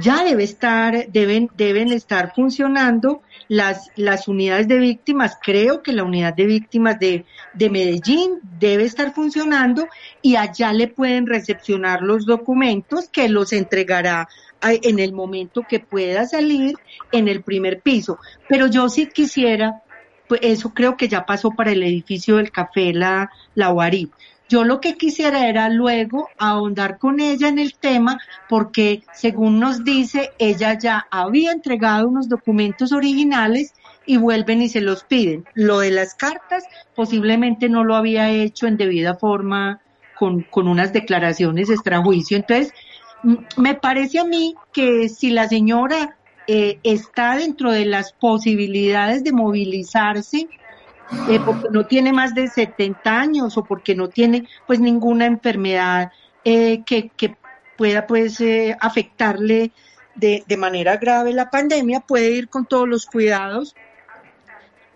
ya 0.00 0.24
debe 0.24 0.44
estar, 0.44 1.08
deben, 1.08 1.50
deben 1.56 1.92
estar 1.92 2.34
funcionando 2.34 3.22
las, 3.48 3.90
las 3.96 4.28
unidades 4.28 4.68
de 4.68 4.78
víctimas. 4.78 5.38
Creo 5.42 5.82
que 5.82 5.92
la 5.92 6.04
unidad 6.04 6.34
de 6.34 6.46
víctimas 6.46 6.98
de, 6.98 7.24
de 7.54 7.70
Medellín 7.70 8.40
debe 8.58 8.84
estar 8.84 9.12
funcionando 9.14 9.88
y 10.22 10.36
allá 10.36 10.72
le 10.72 10.88
pueden 10.88 11.26
recepcionar 11.26 12.02
los 12.02 12.26
documentos 12.26 13.08
que 13.08 13.28
los 13.28 13.52
entregará 13.52 14.28
en 14.62 14.98
el 14.98 15.12
momento 15.12 15.64
que 15.68 15.80
pueda 15.80 16.26
salir 16.26 16.74
en 17.12 17.28
el 17.28 17.42
primer 17.42 17.80
piso. 17.80 18.18
Pero 18.48 18.66
yo 18.66 18.88
sí 18.88 19.06
quisiera, 19.06 19.82
pues 20.28 20.40
eso 20.42 20.72
creo 20.74 20.96
que 20.96 21.08
ya 21.08 21.26
pasó 21.26 21.50
para 21.50 21.72
el 21.72 21.82
edificio 21.82 22.36
del 22.36 22.50
café 22.50 22.92
La, 22.92 23.30
la. 23.54 23.74
Yo 24.48 24.64
lo 24.64 24.80
que 24.80 24.94
quisiera 24.94 25.48
era 25.48 25.68
luego 25.68 26.28
ahondar 26.38 26.98
con 26.98 27.20
ella 27.20 27.48
en 27.48 27.58
el 27.58 27.74
tema 27.74 28.20
porque 28.48 29.02
según 29.12 29.58
nos 29.58 29.82
dice, 29.84 30.30
ella 30.38 30.78
ya 30.78 31.06
había 31.10 31.50
entregado 31.50 32.08
unos 32.08 32.28
documentos 32.28 32.92
originales 32.92 33.74
y 34.06 34.18
vuelven 34.18 34.62
y 34.62 34.68
se 34.68 34.80
los 34.80 35.02
piden. 35.02 35.44
Lo 35.54 35.80
de 35.80 35.90
las 35.90 36.14
cartas 36.14 36.64
posiblemente 36.94 37.68
no 37.68 37.82
lo 37.82 37.96
había 37.96 38.30
hecho 38.30 38.66
en 38.68 38.76
debida 38.76 39.16
forma 39.16 39.80
con, 40.16 40.42
con 40.42 40.68
unas 40.68 40.92
declaraciones 40.92 41.68
extrajuicio. 41.68 42.36
Entonces, 42.36 42.72
me 43.56 43.74
parece 43.74 44.20
a 44.20 44.24
mí 44.24 44.54
que 44.72 45.08
si 45.08 45.30
la 45.30 45.48
señora 45.48 46.16
eh, 46.46 46.78
está 46.84 47.36
dentro 47.36 47.72
de 47.72 47.86
las 47.86 48.12
posibilidades 48.12 49.24
de 49.24 49.32
movilizarse, 49.32 50.48
eh, 51.28 51.40
porque 51.44 51.68
no 51.70 51.86
tiene 51.86 52.12
más 52.12 52.34
de 52.34 52.48
70 52.48 53.20
años 53.20 53.56
o 53.56 53.64
porque 53.64 53.94
no 53.94 54.08
tiene 54.08 54.48
pues 54.66 54.80
ninguna 54.80 55.26
enfermedad 55.26 56.10
eh, 56.44 56.82
que, 56.84 57.10
que, 57.10 57.36
pueda 57.76 58.06
pues 58.06 58.40
eh, 58.40 58.74
afectarle 58.80 59.70
de, 60.14 60.42
de 60.46 60.56
manera 60.56 60.96
grave. 60.96 61.34
La 61.34 61.50
pandemia, 61.50 62.00
puede 62.00 62.30
ir 62.30 62.48
con 62.48 62.64
todos 62.64 62.88
los 62.88 63.04
cuidados 63.04 63.76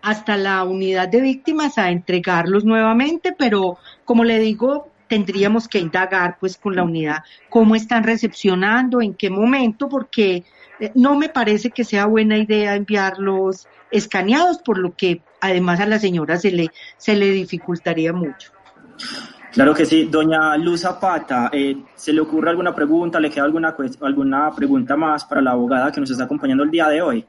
hasta 0.01 0.39
la 0.39 0.65
unidad 0.65 1.09
de 1.09 1.21
víctimas 1.21 1.77
a 1.77 1.91
entregarlos 1.91 2.65
nuevamente, 2.65 3.35
pero 3.37 3.77
como 4.07 4.25
le 4.25 4.39
digo, 4.39 4.89
tendríamos 5.09 5.69
que 5.69 5.79
indagar 5.79 6.39
pues 6.41 6.57
con 6.57 6.75
la 6.75 6.85
unidad. 6.85 7.19
Cómo 7.51 7.77
están 7.77 8.03
recepcionando, 8.03 9.03
en 9.03 9.13
qué 9.13 9.29
momento, 9.29 9.89
porque 9.89 10.45
no 10.95 11.17
me 11.17 11.29
parece 11.29 11.71
que 11.71 11.85
sea 11.85 12.07
buena 12.07 12.39
idea 12.39 12.77
enviarlos 12.77 13.69
escaneados, 13.91 14.59
por 14.59 14.79
lo 14.79 14.97
que 14.97 15.21
además 15.41 15.81
a 15.81 15.87
la 15.87 15.99
señora 15.99 16.37
se 16.37 16.51
le, 16.51 16.69
se 16.97 17.15
le 17.15 17.27
dificultaría 17.27 18.13
mucho. 18.13 18.53
Claro 19.53 19.75
que 19.75 19.85
sí. 19.85 20.09
Doña 20.11 20.57
Luz 20.57 20.83
Zapata, 20.83 21.51
eh, 21.53 21.75
¿se 21.95 22.13
le 22.13 22.21
ocurre 22.21 22.51
alguna 22.51 22.75
pregunta? 22.75 23.19
¿Le 23.19 23.31
queda 23.31 23.45
alguna, 23.45 23.75
alguna 24.03 24.51
pregunta 24.55 24.97
más 24.97 25.25
para 25.25 25.41
la 25.41 25.53
abogada 25.53 25.91
que 25.91 26.01
nos 26.01 26.11
está 26.11 26.25
acompañando 26.25 26.63
el 26.63 26.71
día 26.71 26.89
de 26.89 27.03
hoy? 27.03 27.27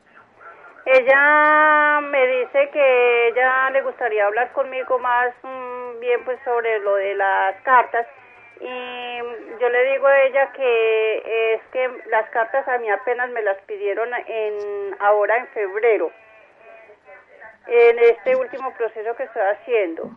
Ella 0.85 1.99
me 2.01 2.27
dice 2.27 2.69
que 2.71 3.27
ella 3.29 3.69
le 3.71 3.81
gustaría 3.83 4.25
hablar 4.25 4.51
conmigo 4.53 4.99
más 4.99 5.33
mm, 5.43 5.99
bien 5.99 6.23
pues 6.25 6.39
sobre 6.43 6.79
lo 6.79 6.95
de 6.95 7.15
las 7.15 7.55
cartas 7.61 8.05
y 8.59 9.17
yo 9.59 9.69
le 9.69 9.91
digo 9.91 10.07
a 10.07 10.21
ella 10.23 10.51
que 10.53 11.53
es 11.53 11.61
que 11.71 11.87
las 12.09 12.29
cartas 12.31 12.67
a 12.67 12.77
mí 12.79 12.89
apenas 12.89 13.29
me 13.31 13.41
las 13.41 13.57
pidieron 13.63 14.09
en 14.27 14.95
ahora 14.99 15.37
en 15.37 15.47
febrero 15.47 16.11
en 17.67 17.99
este 17.99 18.35
último 18.35 18.73
proceso 18.73 19.15
que 19.15 19.23
estoy 19.23 19.41
haciendo. 19.41 20.09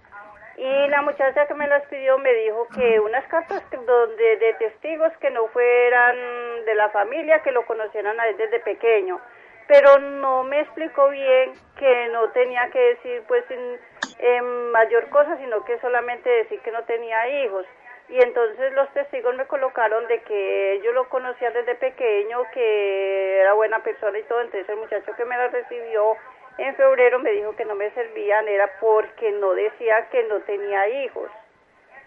Y 0.57 0.89
la 0.89 1.03
muchacha 1.03 1.47
que 1.47 1.55
me 1.55 1.67
las 1.67 1.85
pidió 1.87 2.17
me 2.19 2.33
dijo 2.33 2.69
que 2.75 3.01
unas 3.01 3.27
cartas 3.27 3.63
donde 3.71 4.37
de 4.37 4.55
testigos 4.55 5.13
que 5.21 5.31
no 5.31 5.49
fueran 5.49 6.65
de 6.65 6.75
la 6.77 6.91
familia, 6.91 7.41
que 7.43 7.51
lo 7.51 7.67
conocieran 7.67 8.17
desde 8.37 8.61
pequeño. 8.61 9.21
Pero 9.67 9.99
no 9.99 10.45
me 10.45 10.61
explicó 10.61 11.09
bien 11.09 11.53
que 11.79 12.09
no 12.09 12.29
tenía 12.31 12.71
que 12.71 12.79
decir 12.79 13.23
pues 13.27 13.45
en, 13.51 14.71
mayor 14.71 15.09
cosa, 15.11 15.37
sino 15.39 15.65
que 15.65 15.79
solamente 15.81 16.29
decir 16.29 16.61
que 16.61 16.71
no 16.71 16.85
tenía 16.85 17.29
hijos. 17.43 17.67
Y 18.09 18.23
entonces 18.23 18.73
los 18.75 18.93
testigos 18.93 19.35
me 19.35 19.47
colocaron 19.47 20.07
de 20.07 20.21
que 20.23 20.81
yo 20.85 20.93
lo 20.93 21.09
conocía 21.09 21.51
desde 21.51 21.75
pequeño, 21.75 22.45
que 22.53 23.41
era 23.41 23.55
buena 23.55 23.83
persona 23.83 24.19
y 24.19 24.23
todo. 24.25 24.41
Entonces 24.41 24.69
el 24.69 24.77
muchacho 24.77 25.13
que 25.17 25.25
me 25.25 25.37
la 25.37 25.49
recibió 25.49 26.17
en 26.59 26.75
febrero 26.77 27.19
me 27.19 27.33
dijo 27.33 27.55
que 27.57 27.65
no 27.65 27.75
me 27.75 27.91
servían, 27.93 28.47
era 28.49 28.71
porque 28.81 29.33
no 29.33 29.53
decía 29.55 30.09
que 30.11 30.25
no 30.25 30.41
tenía 30.41 31.05
hijos. 31.05 31.31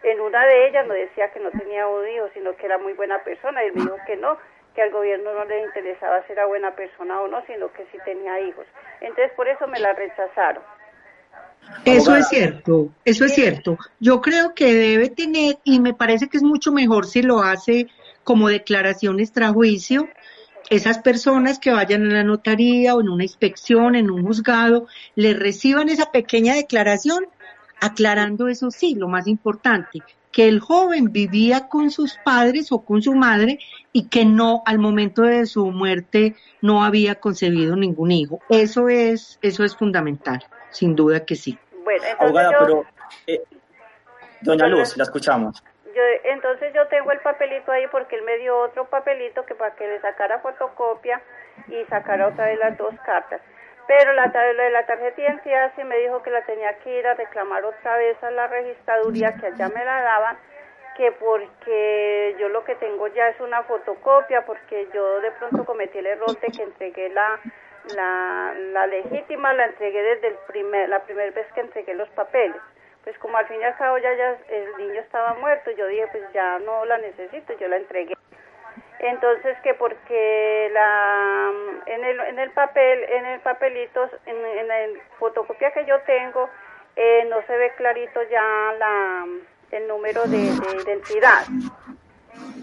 En 0.03 0.21
una 0.21 0.45
de 0.45 0.67
ellas 0.67 0.87
no 0.87 0.93
decía 0.93 1.31
que 1.31 1.39
no 1.39 1.51
tenía 1.51 1.87
un 1.87 2.07
hijo, 2.07 2.29
sino 2.33 2.55
que 2.55 2.65
era 2.65 2.77
muy 2.77 2.93
buena 2.93 3.23
persona. 3.23 3.65
Y 3.65 3.71
me 3.71 3.81
dijo 3.81 3.97
que 4.05 4.15
no, 4.15 4.37
que 4.75 4.83
al 4.83 4.91
gobierno 4.91 5.33
no 5.33 5.43
le 5.45 5.63
interesaba 5.63 6.23
si 6.25 6.33
era 6.33 6.45
buena 6.45 6.75
persona 6.75 7.19
o 7.21 7.27
no, 7.27 7.43
sino 7.45 7.71
que 7.73 7.83
sí 7.91 7.97
tenía 8.05 8.39
hijos. 8.41 8.65
Entonces 9.01 9.31
por 9.35 9.47
eso 9.47 9.67
me 9.67 9.79
la 9.79 9.93
rechazaron. 9.93 10.63
Eso 11.83 12.15
es 12.15 12.27
cierto, 12.29 12.89
eso 13.03 13.25
es 13.25 13.33
cierto. 13.33 13.77
Yo 13.99 14.21
creo 14.21 14.53
que 14.53 14.73
debe 14.73 15.09
tener, 15.09 15.55
y 15.63 15.79
me 15.79 15.93
parece 15.93 16.29
que 16.29 16.37
es 16.37 16.43
mucho 16.43 16.71
mejor 16.71 17.05
si 17.05 17.21
lo 17.21 17.39
hace 17.39 17.87
como 18.23 18.49
declaración 18.49 19.19
extrajuicio, 19.19 20.07
esas 20.69 20.99
personas 20.99 21.59
que 21.59 21.71
vayan 21.71 22.05
a 22.09 22.13
la 22.13 22.23
notaría 22.23 22.95
o 22.95 23.01
en 23.01 23.09
una 23.09 23.23
inspección, 23.23 23.95
en 23.95 24.11
un 24.11 24.25
juzgado, 24.25 24.87
le 25.15 25.33
reciban 25.33 25.89
esa 25.89 26.11
pequeña 26.11 26.55
declaración 26.55 27.25
aclarando 27.79 28.47
eso 28.47 28.71
sí, 28.71 28.95
lo 28.95 29.07
más 29.07 29.27
importante, 29.27 30.01
que 30.31 30.47
el 30.47 30.59
joven 30.59 31.11
vivía 31.11 31.67
con 31.67 31.91
sus 31.91 32.17
padres 32.23 32.71
o 32.71 32.79
con 32.83 33.01
su 33.01 33.13
madre 33.13 33.59
y 33.93 34.07
que 34.07 34.25
no 34.25 34.63
al 34.65 34.79
momento 34.79 35.21
de 35.23 35.45
su 35.45 35.71
muerte 35.71 36.35
no 36.61 36.83
había 36.83 37.15
concebido 37.15 37.75
ningún 37.75 38.11
hijo. 38.11 38.39
Eso 38.49 38.89
es 38.89 39.39
eso 39.41 39.63
es 39.63 39.75
fundamental, 39.75 40.43
sin 40.71 40.95
duda 40.95 41.25
que 41.25 41.35
sí. 41.35 41.57
Bueno, 41.83 42.03
Abogada, 42.19 42.51
pero 42.59 42.83
eh, 43.25 43.41
doña 44.41 44.67
Luz, 44.67 44.97
la 44.97 45.03
escuchamos 45.03 45.63
entonces 46.23 46.73
yo 46.73 46.87
tengo 46.87 47.11
el 47.11 47.19
papelito 47.19 47.71
ahí 47.71 47.87
porque 47.87 48.15
él 48.15 48.23
me 48.23 48.37
dio 48.37 48.57
otro 48.57 48.85
papelito 48.85 49.45
que 49.45 49.55
para 49.55 49.75
que 49.75 49.87
le 49.87 49.99
sacara 50.01 50.39
fotocopia 50.39 51.21
y 51.67 51.83
sacara 51.85 52.27
otra 52.27 52.45
de 52.45 52.57
las 52.57 52.77
dos 52.77 52.93
cartas. 53.05 53.41
Pero 53.87 54.11
la, 54.13 54.27
de 54.27 54.69
la 54.69 54.85
tarjeta 54.85 55.15
de 55.15 55.21
identidad 55.23 55.71
sí 55.75 55.83
me 55.83 55.97
dijo 55.97 56.21
que 56.21 56.29
la 56.29 56.41
tenía 56.41 56.77
que 56.79 56.99
ir 56.99 57.07
a 57.07 57.13
reclamar 57.13 57.63
otra 57.63 57.95
vez 57.97 58.21
a 58.21 58.31
la 58.31 58.47
registraduría 58.47 59.35
que 59.35 59.47
allá 59.47 59.69
me 59.69 59.83
la 59.85 60.01
daban, 60.01 60.37
que 60.97 61.13
porque 61.13 62.35
yo 62.37 62.49
lo 62.49 62.65
que 62.65 62.75
tengo 62.75 63.07
ya 63.07 63.29
es 63.29 63.39
una 63.39 63.63
fotocopia, 63.63 64.45
porque 64.45 64.89
yo 64.93 65.21
de 65.21 65.31
pronto 65.31 65.63
cometí 65.63 65.99
el 65.99 66.07
error 66.07 66.37
de 66.37 66.47
que 66.47 66.63
entregué 66.63 67.09
la, 67.09 67.39
la, 67.95 68.53
la 68.57 68.87
legítima 68.87 69.53
la 69.53 69.65
entregué 69.67 70.01
desde 70.01 70.27
el 70.27 70.35
primer, 70.47 70.89
la 70.89 71.03
primera 71.03 71.31
vez 71.31 71.47
que 71.53 71.61
entregué 71.61 71.93
los 71.93 72.09
papeles. 72.09 72.57
Pues 73.07 73.17
como 73.19 73.37
al 73.37 73.47
fin 73.47 73.61
y 73.61 73.63
al 73.63 73.77
cabo 73.77 73.97
ya, 73.99 74.13
ya 74.15 74.37
el 74.49 74.77
niño 74.79 74.99
estaba 74.99 75.33
muerto, 75.35 75.71
yo 75.71 75.87
dije 75.87 76.07
pues 76.11 76.25
ya 76.33 76.59
no 76.59 76.83
la 76.83 76.97
necesito, 76.97 77.57
yo 77.57 77.69
la 77.69 77.77
entregué. 77.77 78.13
Entonces 78.99 79.57
que 79.63 79.73
porque 79.75 80.69
la 80.73 81.53
en 81.85 82.03
el, 82.03 82.19
en 82.19 82.37
el 82.37 82.51
papel, 82.51 83.01
en 83.05 83.25
el 83.27 83.39
papelito, 83.39 84.09
en, 84.25 84.45
en 84.45 84.67
la 84.67 84.99
fotocopia 85.19 85.71
que 85.71 85.85
yo 85.85 86.01
tengo, 86.01 86.49
eh, 86.97 87.25
no 87.29 87.41
se 87.43 87.57
ve 87.57 87.71
clarito 87.77 88.21
ya 88.23 88.43
la 88.77 89.25
el 89.71 89.87
número 89.87 90.23
de, 90.23 90.39
de 90.39 90.83
identidad. 90.83 91.45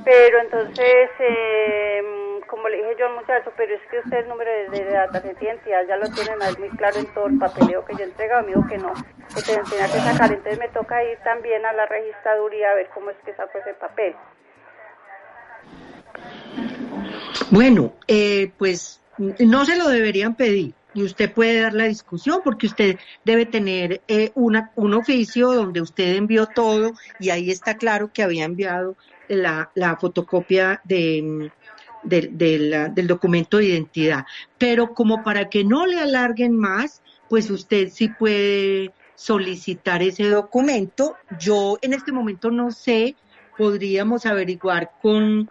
Pero 0.05 0.41
entonces, 0.41 1.11
eh, 1.19 2.03
como 2.47 2.69
le 2.69 2.77
dije 2.77 2.97
yo 2.99 3.07
al 3.07 3.15
muchacho, 3.15 3.53
pero 3.57 3.75
es 3.75 3.81
que 3.91 3.99
usted 4.01 4.19
el 4.19 4.29
número 4.29 4.51
de, 4.51 4.69
de 4.69 5.35
identidad 5.41 5.87
ya 5.89 5.97
lo 5.97 6.07
tienen 6.11 6.43
ahí 6.43 6.55
muy 6.59 6.69
claro 6.71 6.99
en 6.99 7.13
todo 7.15 7.27
el 7.27 7.39
papeleo 7.39 7.85
que 7.85 7.95
yo 7.95 8.01
he 8.01 8.05
entregado, 8.05 8.43
me 8.43 8.49
dijo 8.49 8.67
que 8.69 8.79
no, 8.79 8.93
que 9.35 9.43
tenía 9.43 9.87
que 9.87 10.01
sacar, 10.01 10.31
entonces 10.31 10.59
me 10.59 10.69
toca 10.69 11.03
ir 11.05 11.19
también 11.25 11.65
a 11.65 11.73
la 11.73 11.87
registraduría 11.87 12.71
a 12.71 12.75
ver 12.75 12.89
cómo 12.93 13.11
es 13.11 13.17
que 13.25 13.35
saco 13.35 13.59
ese 13.59 13.75
papel. 13.75 14.15
Bueno, 17.51 17.95
eh, 18.07 18.53
pues 18.59 19.03
no 19.39 19.65
se 19.65 19.77
lo 19.77 19.89
deberían 19.89 20.35
pedir 20.35 20.75
y 20.95 21.03
usted 21.03 21.33
puede 21.33 21.61
dar 21.61 21.75
la 21.75 21.85
discusión 21.85 22.41
porque 22.45 22.67
usted 22.67 22.99
debe 23.25 23.47
tener 23.47 24.01
eh, 24.09 24.31
una, 24.35 24.71
un 24.77 24.95
oficio 24.95 25.53
donde 25.53 25.81
usted 25.81 26.15
envió 26.15 26.47
todo 26.47 26.93
y 27.19 27.31
ahí 27.31 27.51
está 27.51 27.77
claro 27.77 28.11
que 28.13 28.23
había 28.23 28.45
enviado 28.45 28.97
la, 29.29 29.71
la 29.75 29.97
fotocopia 29.97 30.81
de, 30.85 31.51
la, 32.03 32.89
del 32.89 33.07
documento 33.07 33.59
de 33.59 33.67
identidad. 33.67 34.25
Pero 34.59 34.95
como 34.95 35.23
para 35.23 35.49
que 35.49 35.65
no 35.65 35.87
le 35.87 35.99
alarguen 35.99 36.57
más, 36.57 37.03
pues 37.29 37.51
usted 37.51 37.89
sí 37.91 38.09
puede 38.09 38.93
solicitar 39.15 40.03
ese 40.03 40.29
documento. 40.29 41.17
Yo 41.39 41.79
en 41.83 41.95
este 41.95 42.13
momento 42.13 42.51
no 42.51 42.71
sé, 42.71 43.17
podríamos 43.57 44.27
averiguar 44.27 44.93
con, 45.01 45.51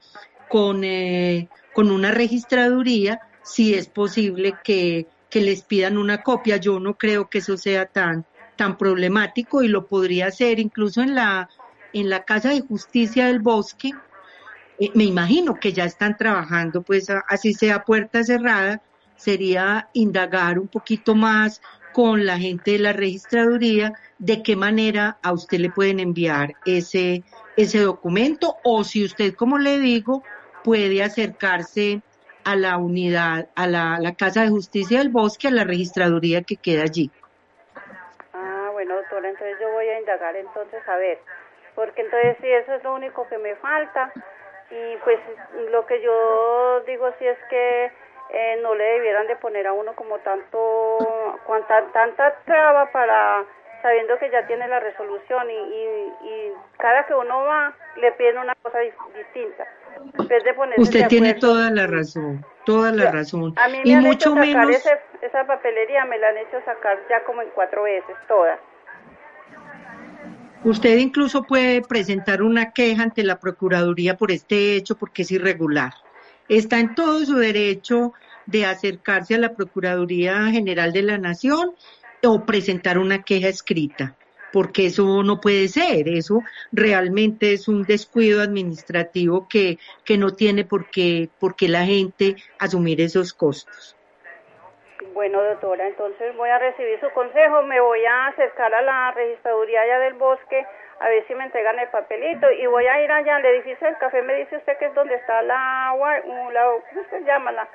con, 0.49 0.83
eh, 0.83 1.49
con 1.73 1.91
una 1.91 2.12
registraduría 2.12 3.21
si 3.43 3.73
es 3.73 3.88
posible 3.88 4.55
que, 4.63 5.07
que 5.29 5.41
les 5.41 5.63
pidan 5.63 5.97
una 5.97 6.21
copia. 6.21 6.57
Yo 6.57 6.79
no 6.79 6.97
creo 6.97 7.29
que 7.29 7.39
eso 7.39 7.57
sea 7.57 7.86
tan, 7.86 8.25
tan 8.55 8.77
problemático 8.77 9.63
y 9.63 9.67
lo 9.67 9.88
podría 9.88 10.27
hacer 10.27 10.59
incluso 10.59 11.01
en 11.01 11.15
la, 11.15 11.49
en 11.93 12.10
la 12.10 12.23
Casa 12.23 12.49
de 12.49 12.62
Justicia 12.62 13.27
del 13.27 13.39
Bosque. 13.39 13.91
Eh, 14.79 14.91
me 14.95 15.06
imagino 15.06 15.60
que 15.60 15.71
ya 15.71 15.86
están 15.86 16.17
trabajando, 16.17 16.82
pues 16.82 17.08
así 17.29 17.53
sea 17.53 17.84
puerta 17.84 18.23
cerrada, 18.23 18.82
sería 19.15 19.88
indagar 19.93 20.60
un 20.60 20.67
poquito 20.67 21.15
más 21.15 21.62
con 21.93 22.25
la 22.25 22.38
gente 22.39 22.71
de 22.71 22.79
la 22.79 22.93
registraduría 22.93 23.93
de 24.17 24.41
qué 24.41 24.56
manera 24.56 25.19
a 25.21 25.32
usted 25.32 25.60
le 25.60 25.69
pueden 25.69 25.99
enviar 25.99 26.56
ese, 26.65 27.23
ese 27.56 27.79
documento 27.79 28.56
o 28.63 28.84
si 28.84 29.06
usted, 29.06 29.36
como 29.36 29.60
le 29.60 29.79
digo, 29.79 30.23
puede 30.63 31.03
acercarse 31.03 32.01
a 32.43 32.56
la 32.56 32.77
unidad, 32.77 33.47
a 33.56 33.67
la, 33.67 33.99
la 33.99 34.15
Casa 34.15 34.41
de 34.41 34.49
Justicia 34.49 34.99
del 34.99 35.10
Bosque, 35.10 35.47
a 35.47 35.51
la 35.51 35.63
registraduría 35.63 36.41
que 36.41 36.58
queda 36.58 36.84
allí. 36.84 37.12
Ah, 38.34 38.69
bueno, 38.73 38.95
doctora, 38.95 39.29
entonces 39.29 39.56
yo 39.62 39.71
voy 39.71 39.86
a 39.86 39.99
indagar 39.99 40.36
entonces 40.36 40.82
a 40.88 40.97
ver, 40.97 41.19
porque 41.75 42.01
entonces 42.01 42.38
sí, 42.41 42.51
eso 42.51 42.73
es 42.73 42.83
lo 42.83 42.93
único 42.93 43.27
que 43.27 43.38
me 43.38 43.55
falta 43.55 44.12
y 44.71 44.97
pues 45.03 45.19
lo 45.71 45.86
que 45.86 46.01
yo 46.01 46.81
digo 46.88 47.09
sí 47.19 47.27
es 47.27 47.38
que 47.49 47.91
eh, 48.29 48.59
no 48.62 48.73
le 48.75 48.83
debieran 48.83 49.27
de 49.27 49.36
poner 49.36 49.67
a 49.67 49.73
uno 49.73 49.93
como 49.93 50.17
tanto, 50.19 51.39
cuanta, 51.45 51.83
tanta 51.93 52.33
traba 52.45 52.91
para, 52.91 53.43
sabiendo 53.81 54.17
que 54.17 54.29
ya 54.31 54.45
tiene 54.47 54.67
la 54.67 54.79
resolución 54.79 55.49
y, 55.51 55.53
y, 55.53 56.15
y 56.21 56.53
cada 56.77 57.05
que 57.05 57.13
uno 57.13 57.43
va 57.43 57.73
le 57.97 58.12
piden 58.13 58.39
una 58.39 58.53
cosa 58.63 58.79
dis- 58.79 59.13
distinta. 59.15 59.67
De 60.27 60.39
Usted 60.77 61.07
tiene 61.07 61.33
acuerdo. 61.33 61.47
toda 61.47 61.69
la 61.69 61.88
razón, 61.88 62.43
toda 62.65 62.91
la 62.91 63.12
razón. 63.12 63.53
A 63.55 63.67
mí 63.67 63.77
me 63.77 63.89
Y 63.89 63.93
han 63.93 64.01
mucho 64.01 64.29
hecho 64.29 64.33
sacar 64.33 64.45
menos, 64.45 64.75
ese- 64.86 64.99
esa 65.21 65.45
papelería, 65.45 66.05
me 66.05 66.17
la 66.17 66.29
han 66.29 66.38
hecho 66.38 66.59
sacar 66.65 66.97
ya 67.09 67.23
como 67.23 67.41
en 67.41 67.49
cuatro 67.49 67.83
veces, 67.83 68.15
todas. 68.27 68.59
Usted 70.63 70.97
incluso 70.97 71.43
puede 71.43 71.82
presentar 71.82 72.41
una 72.41 72.71
queja 72.71 73.04
ante 73.04 73.23
la 73.23 73.39
Procuraduría 73.39 74.17
por 74.17 74.32
este 74.32 74.76
hecho 74.76 74.95
porque 74.97 75.23
es 75.23 75.32
irregular. 75.32 75.93
Está 76.49 76.80
en 76.80 76.95
todo 76.95 77.26
su 77.26 77.36
derecho 77.36 78.13
de 78.45 78.65
acercarse 78.65 79.36
a 79.36 79.39
la 79.39 79.54
Procuraduría 79.54 80.52
General 80.52 80.91
de 80.91 81.04
la 81.04 81.17
Nación 81.17 81.73
o 82.23 82.45
presentar 82.45 82.97
una 82.97 83.23
queja 83.23 83.47
escrita, 83.47 84.15
porque 84.52 84.88
eso 84.88 85.23
no 85.23 85.41
puede 85.41 85.67
ser, 85.67 86.08
eso 86.08 86.41
realmente 86.71 87.54
es 87.54 87.67
un 87.67 87.84
descuido 87.84 88.41
administrativo 88.41 89.47
que, 89.47 89.78
que 90.06 90.17
no 90.17 90.34
tiene 90.34 90.63
por 90.63 90.89
qué, 90.89 91.30
por 91.39 91.56
qué 91.56 91.67
la 91.67 91.86
gente 91.86 92.36
asumir 92.60 93.02
esos 93.02 93.34
costos. 93.34 93.95
Bueno, 95.13 95.43
doctora, 95.43 95.88
entonces 95.88 96.36
voy 96.36 96.49
a 96.49 96.60
recibir 96.60 96.99
su 96.99 97.10
consejo, 97.12 97.63
me 97.63 97.80
voy 97.80 98.04
a 98.06 98.28
acercar 98.28 98.73
a 98.73 98.82
la 98.82 99.12
registraduría 99.12 99.82
allá 99.82 99.99
del 99.99 100.13
bosque 100.15 100.65
a 101.04 101.10
ver 101.10 101.28
si 101.28 101.36
me 101.36 101.43
entregan 101.43 101.78
el 101.80 101.89
papelito 101.89 102.47
y 102.52 102.65
voy 102.67 102.86
a 102.86 103.04
ir 103.04 103.12
allá 103.12 103.36
al 103.36 103.45
edificio 103.45 103.88
del 103.88 103.97
café, 103.97 104.21
me 104.21 104.36
dice 104.36 104.58
usted 104.58 104.73
que 104.80 104.86
es 104.86 104.95
donde 104.95 105.15
está 105.15 105.41
la, 105.41 105.93
la 106.54 106.65
¿cómo 106.89 107.04
se 107.10 107.26
llama? 107.26 107.52
La, 107.52 107.67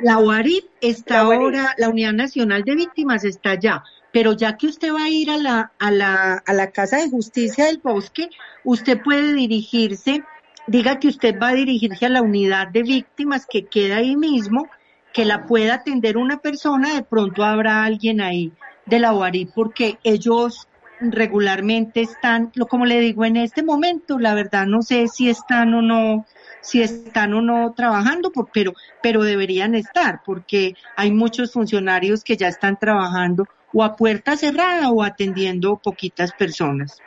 La 0.00 0.18
UARIP 0.18 0.64
está 0.80 1.14
La 1.14 1.20
ahora, 1.20 1.74
la 1.76 1.88
Unidad 1.88 2.12
Nacional 2.12 2.62
de 2.62 2.76
Víctimas 2.76 3.24
está 3.24 3.50
allá, 3.50 3.82
pero 4.12 4.32
ya 4.32 4.56
que 4.56 4.66
usted 4.68 4.92
va 4.92 5.04
a 5.04 5.08
ir 5.08 5.28
a 5.30 5.38
la, 5.38 5.72
a 5.78 5.90
la, 5.90 6.42
a 6.46 6.52
la 6.52 6.70
Casa 6.70 6.98
de 6.98 7.10
Justicia 7.10 7.66
del 7.66 7.78
Bosque, 7.78 8.28
usted 8.62 9.00
puede 9.02 9.32
dirigirse, 9.32 10.22
diga 10.68 11.00
que 11.00 11.08
usted 11.08 11.36
va 11.40 11.48
a 11.48 11.54
dirigirse 11.54 12.06
a 12.06 12.10
la 12.10 12.22
unidad 12.22 12.68
de 12.68 12.82
víctimas 12.82 13.44
que 13.44 13.66
queda 13.66 13.96
ahí 13.96 14.14
mismo, 14.14 14.68
que 15.12 15.24
la 15.24 15.46
pueda 15.46 15.74
atender 15.74 16.16
una 16.16 16.38
persona, 16.38 16.94
de 16.94 17.02
pronto 17.02 17.44
habrá 17.44 17.84
alguien 17.84 18.20
ahí 18.20 18.52
de 18.86 18.98
la 19.00 19.12
UARIP, 19.12 19.50
porque 19.54 19.98
ellos 20.04 20.68
regularmente 21.00 22.00
están, 22.00 22.50
lo 22.54 22.66
como 22.66 22.84
le 22.86 23.00
digo 23.00 23.24
en 23.24 23.36
este 23.36 23.62
momento, 23.62 24.18
la 24.18 24.34
verdad 24.34 24.66
no 24.66 24.82
sé 24.82 25.06
si 25.08 25.28
están 25.28 25.72
o 25.74 25.82
no, 25.82 26.24
si 26.62 26.82
están 26.82 27.34
o 27.34 27.40
no 27.42 27.72
trabajando, 27.74 28.30
por- 28.32 28.50
pero, 28.52 28.72
pero 29.02 29.22
deberían 29.22 29.74
estar, 29.74 30.20
porque 30.24 30.74
hay 30.96 31.12
muchos 31.12 31.52
funcionarios 31.52 32.22
que 32.24 32.36
ya 32.36 32.48
están 32.48 32.76
trabajando 32.78 33.46
o 33.72 33.84
a 33.84 33.94
puerta 33.96 34.36
cerrada 34.36 34.90
o 34.90 35.02
atendiendo 35.02 35.78
poquitas 35.82 36.32
personas. 36.32 37.02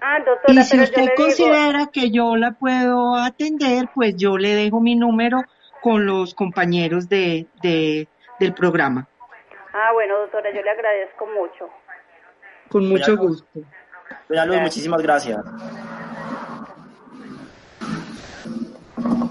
ah, 0.00 0.18
doctora, 0.24 0.54
Y 0.54 0.64
si 0.64 0.78
usted 0.80 1.02
digo, 1.02 1.14
considera 1.14 1.86
que 1.92 2.10
yo 2.10 2.36
la 2.36 2.52
puedo 2.52 3.16
atender, 3.16 3.88
pues 3.94 4.14
yo 4.16 4.38
le 4.38 4.54
dejo 4.54 4.80
mi 4.80 4.96
número 4.96 5.42
con 5.82 6.06
los 6.06 6.34
compañeros 6.34 7.08
de, 7.08 7.46
de, 7.62 8.08
del 8.40 8.54
programa. 8.54 9.08
ah, 9.72 9.90
bueno, 9.92 10.18
doctora, 10.20 10.50
yo 10.54 10.62
le 10.62 10.70
agradezco 10.70 11.26
mucho. 11.26 11.68
Con 12.68 12.88
mucho 12.88 13.12
Luz. 13.12 13.20
gusto. 13.20 13.60
Doña 14.28 14.44
Luz, 14.46 14.60
muchísimas 14.60 15.02
gracias. 15.02 15.38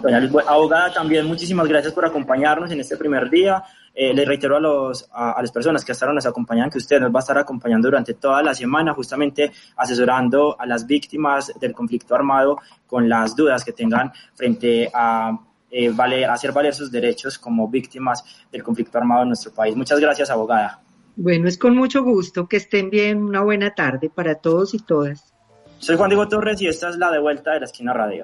Doña 0.02 0.20
Luz, 0.20 0.44
abogada, 0.48 0.94
también 0.94 1.26
muchísimas 1.26 1.68
gracias 1.68 1.94
por 1.94 2.06
acompañarnos 2.06 2.72
en 2.72 2.80
este 2.80 2.98
primer 2.98 3.30
día. 3.30 3.64
Eh, 3.94 4.14
le 4.14 4.26
reitero 4.26 4.56
a, 4.58 4.60
los, 4.60 5.10
a, 5.12 5.32
a 5.32 5.42
las 5.42 5.52
personas 5.52 5.84
que 5.84 5.92
hasta 5.92 6.06
ahora 6.06 6.14
nos 6.14 6.26
acompañan 6.28 6.70
que 6.70 6.78
usted 6.78 7.00
nos 7.00 7.12
va 7.14 7.20
a 7.20 7.22
estar 7.22 7.38
acompañando 7.38 7.88
durante 7.88 8.14
toda 8.14 8.44
la 8.44 8.54
semana, 8.54 8.94
justamente 8.94 9.52
asesorando 9.76 10.56
a 10.60 10.68
las 10.68 10.86
víctimas 10.86 11.52
del 11.60 11.74
conflicto 11.74 12.14
armado 12.14 12.60
con 12.86 13.10
las 13.10 13.36
dudas 13.36 13.66
que 13.66 13.74
tengan 13.74 14.12
frente 14.36 14.90
a 14.94 15.32
eh, 15.70 15.90
valer, 15.90 16.30
hacer 16.30 16.52
valer 16.52 16.74
sus 16.74 16.92
derechos 16.92 17.38
como 17.38 17.68
víctimas 17.68 18.24
del 18.52 18.64
conflicto 18.64 18.98
armado 18.98 19.24
en 19.24 19.30
nuestro 19.30 19.52
país. 19.54 19.76
Muchas 19.76 20.00
gracias, 20.00 20.30
abogada. 20.30 20.82
Bueno, 21.16 21.48
es 21.48 21.58
con 21.58 21.76
mucho 21.76 22.04
gusto. 22.04 22.48
Que 22.48 22.58
estén 22.58 22.90
bien. 22.90 23.24
Una 23.24 23.42
buena 23.42 23.74
tarde 23.74 24.10
para 24.10 24.36
todos 24.36 24.74
y 24.74 24.80
todas. 24.80 25.34
Soy 25.80 25.96
Juan 25.96 26.10
Diego 26.10 26.28
Torres 26.28 26.62
y 26.62 26.68
esta 26.68 26.90
es 26.90 26.98
la 26.98 27.12
de 27.12 27.20
vuelta 27.20 27.52
de 27.52 27.60
la 27.60 27.66
esquina 27.66 27.94
radio. 27.94 28.16